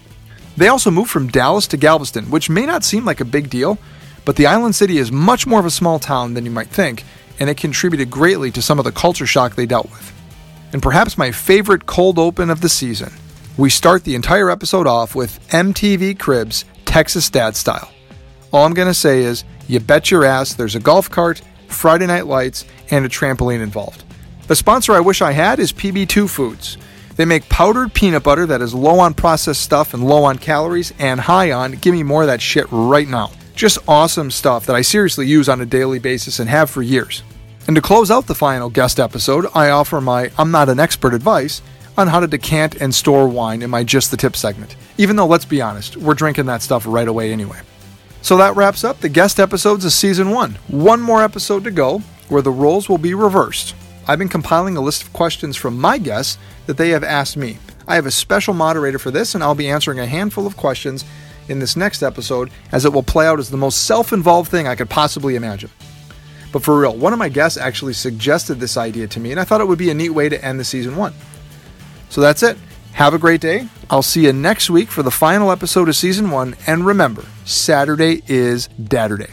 They 0.58 0.68
also 0.68 0.92
moved 0.92 1.10
from 1.10 1.30
Dallas 1.30 1.68
to 1.68 1.78
Galveston, 1.78 2.30
which 2.32 2.50
may 2.50 2.66
not 2.66 2.84
seem 2.84 3.06
like 3.06 3.22
a 3.22 3.26
big 3.26 3.50
deal, 3.50 3.78
but 4.26 4.36
the 4.36 4.48
island 4.48 4.76
city 4.76 4.98
is 4.98 5.10
much 5.10 5.48
more 5.48 5.62
of 5.62 5.66
a 5.66 5.72
small 5.72 6.00
town 6.00 6.34
than 6.34 6.44
you 6.44 6.52
might 6.52 6.68
think, 6.68 7.06
and 7.40 7.50
it 7.50 7.56
contributed 7.56 8.12
greatly 8.12 8.52
to 8.52 8.62
some 8.62 8.78
of 8.78 8.84
the 8.84 8.92
culture 8.92 9.26
shock 9.26 9.56
they 9.56 9.66
dealt 9.66 9.90
with. 9.90 10.17
And 10.78 10.84
perhaps 10.84 11.18
my 11.18 11.32
favorite 11.32 11.88
cold 11.88 12.20
open 12.20 12.52
of 12.52 12.62
the 12.62 12.70
season, 12.70 13.12
we 13.58 13.68
start 13.72 14.04
the 14.04 14.14
entire 14.14 14.52
episode 14.52 14.86
off 14.86 15.16
with 15.16 15.40
MTV 15.50 16.20
Cribs 16.20 16.66
Texas 16.86 17.32
Dad 17.32 17.56
Style. 17.56 17.92
All 18.54 18.64
I'm 18.64 18.76
going 18.76 18.88
to 18.88 18.94
say 18.94 19.24
is, 19.24 19.44
you 19.68 19.80
bet 19.80 20.12
your 20.12 20.24
ass 20.24 20.54
there's 20.54 20.76
a 20.76 20.80
golf 20.80 21.10
cart, 21.10 21.42
Friday 21.68 22.06
Night 22.06 22.28
Lights, 22.28 22.64
and 22.92 23.04
a 23.04 23.10
trampoline 23.10 23.64
involved. 23.64 24.04
The 24.46 24.56
sponsor 24.56 24.94
I 24.94 25.00
wish 25.00 25.20
I 25.24 25.32
had 25.32 25.58
is 25.58 25.74
PB2 25.74 26.30
Foods. 26.30 26.78
They 27.16 27.26
make 27.26 27.50
powdered 27.50 27.92
peanut 27.96 28.22
butter 28.22 28.46
that 28.46 28.62
is 28.62 28.76
low 28.76 29.00
on 29.00 29.16
processed 29.16 29.64
stuff 29.64 29.96
and 29.96 30.08
low 30.08 30.26
on 30.26 30.38
calories 30.38 30.94
and 31.00 31.20
high 31.20 31.54
on 31.54 31.72
give 31.72 31.96
me 31.96 32.04
more 32.04 32.22
of 32.22 32.28
that 32.28 32.40
shit 32.40 32.68
right 32.70 33.08
now. 33.08 33.32
Just 33.56 33.80
awesome 33.88 34.30
stuff 34.30 34.68
that 34.68 34.76
I 34.76 34.84
seriously 34.84 35.26
use 35.26 35.50
on 35.50 35.60
a 35.60 35.66
daily 35.66 35.98
basis 35.98 36.38
and 36.38 36.48
have 36.48 36.70
for 36.70 36.84
years. 36.84 37.24
And 37.68 37.76
to 37.76 37.82
close 37.82 38.10
out 38.10 38.28
the 38.28 38.34
final 38.36 38.70
guest 38.70 38.98
episode, 38.98 39.46
I 39.54 39.70
offer 39.72 40.00
my 40.00 40.32
I'm 40.38 40.52
not 40.52 40.70
an 40.70 40.80
expert 40.80 41.14
advice 41.14 41.62
on 41.98 42.08
how 42.08 42.22
to 42.22 42.28
decant 42.28 42.76
and 42.76 42.96
store 42.96 43.28
wine 43.28 43.62
in 43.62 43.70
my 43.70 43.84
Just 43.84 44.10
the 44.10 44.16
Tip 44.18 44.38
segment. 44.38 44.78
Even 44.98 45.18
though, 45.18 45.26
let's 45.26 45.44
be 45.44 45.62
honest, 45.62 45.98
we're 45.98 46.14
drinking 46.14 46.46
that 46.46 46.62
stuff 46.62 46.86
right 46.88 47.08
away 47.08 47.34
anyway. 47.34 47.60
So 48.22 48.38
that 48.38 48.56
wraps 48.56 48.86
up 48.86 49.02
the 49.02 49.10
guest 49.10 49.38
episodes 49.40 49.84
of 49.84 49.92
season 49.92 50.30
one. 50.30 50.58
One 50.68 51.02
more 51.02 51.22
episode 51.22 51.66
to 51.66 51.72
go 51.72 52.00
where 52.30 52.42
the 52.42 52.52
roles 52.52 52.88
will 52.88 52.98
be 52.98 53.14
reversed. 53.14 53.76
I've 54.08 54.20
been 54.20 54.30
compiling 54.30 54.78
a 54.78 54.82
list 54.82 55.04
of 55.04 55.12
questions 55.12 55.58
from 55.58 55.78
my 55.78 55.98
guests 55.98 56.38
that 56.68 56.78
they 56.78 56.90
have 56.90 57.04
asked 57.04 57.36
me. 57.36 57.58
I 57.86 57.96
have 57.96 58.06
a 58.06 58.12
special 58.12 58.54
moderator 58.54 59.00
for 59.00 59.12
this, 59.12 59.36
and 59.36 59.44
I'll 59.44 59.56
be 59.56 59.70
answering 59.70 60.00
a 60.00 60.06
handful 60.06 60.48
of 60.48 60.56
questions 60.56 61.04
in 61.50 61.60
this 61.60 61.76
next 61.76 62.02
episode 62.02 62.50
as 62.72 62.86
it 62.86 62.94
will 62.94 63.04
play 63.04 63.28
out 63.28 63.40
as 63.40 63.50
the 63.50 63.58
most 63.58 63.86
self 63.86 64.14
involved 64.14 64.50
thing 64.50 64.68
I 64.68 64.76
could 64.76 64.90
possibly 64.90 65.36
imagine. 65.36 65.70
But 66.58 66.64
for 66.64 66.80
real, 66.80 66.98
one 66.98 67.14
of 67.14 67.20
my 67.20 67.30
guests 67.30 67.56
actually 67.56 67.94
suggested 67.94 68.56
this 68.56 68.78
idea 68.78 69.08
to 69.10 69.20
me, 69.20 69.30
and 69.30 69.40
I 69.40 69.44
thought 69.44 69.62
it 69.62 69.68
would 69.68 69.78
be 69.78 69.92
a 69.92 69.94
neat 69.94 70.10
way 70.10 70.28
to 70.28 70.44
end 70.44 70.60
the 70.60 70.64
season 70.64 70.96
one. 70.96 71.14
So 72.10 72.20
that's 72.20 72.42
it. 72.42 72.58
Have 72.94 73.14
a 73.14 73.20
great 73.20 73.42
day. 73.42 73.70
I'll 73.92 74.02
see 74.02 74.24
you 74.24 74.34
next 74.34 74.68
week 74.68 74.90
for 74.90 75.04
the 75.04 75.12
final 75.12 75.52
episode 75.52 75.88
of 75.88 75.96
season 75.96 76.32
one. 76.32 76.56
And 76.66 76.84
remember, 76.84 77.24
Saturday 77.46 78.24
is 78.26 78.70
Dadder 78.70 79.28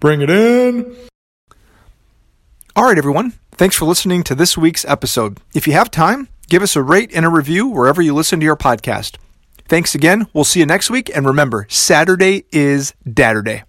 Bring 0.00 0.22
it 0.22 0.30
in. 0.30 0.96
All 2.74 2.86
right, 2.86 2.98
everyone. 2.98 3.34
Thanks 3.52 3.76
for 3.76 3.84
listening 3.84 4.24
to 4.24 4.34
this 4.34 4.58
week's 4.58 4.84
episode. 4.86 5.38
If 5.54 5.68
you 5.68 5.74
have 5.74 5.92
time, 5.92 6.26
give 6.48 6.64
us 6.64 6.74
a 6.74 6.82
rate 6.82 7.12
and 7.14 7.24
a 7.24 7.28
review 7.28 7.68
wherever 7.68 8.02
you 8.02 8.14
listen 8.14 8.40
to 8.40 8.44
your 8.44 8.56
podcast. 8.56 9.16
Thanks 9.70 9.94
again. 9.94 10.26
We'll 10.32 10.42
see 10.42 10.58
you 10.58 10.66
next 10.66 10.90
week. 10.90 11.10
And 11.14 11.24
remember, 11.24 11.64
Saturday 11.70 12.44
is 12.50 12.92
Dadder 13.08 13.40
Day. 13.40 13.62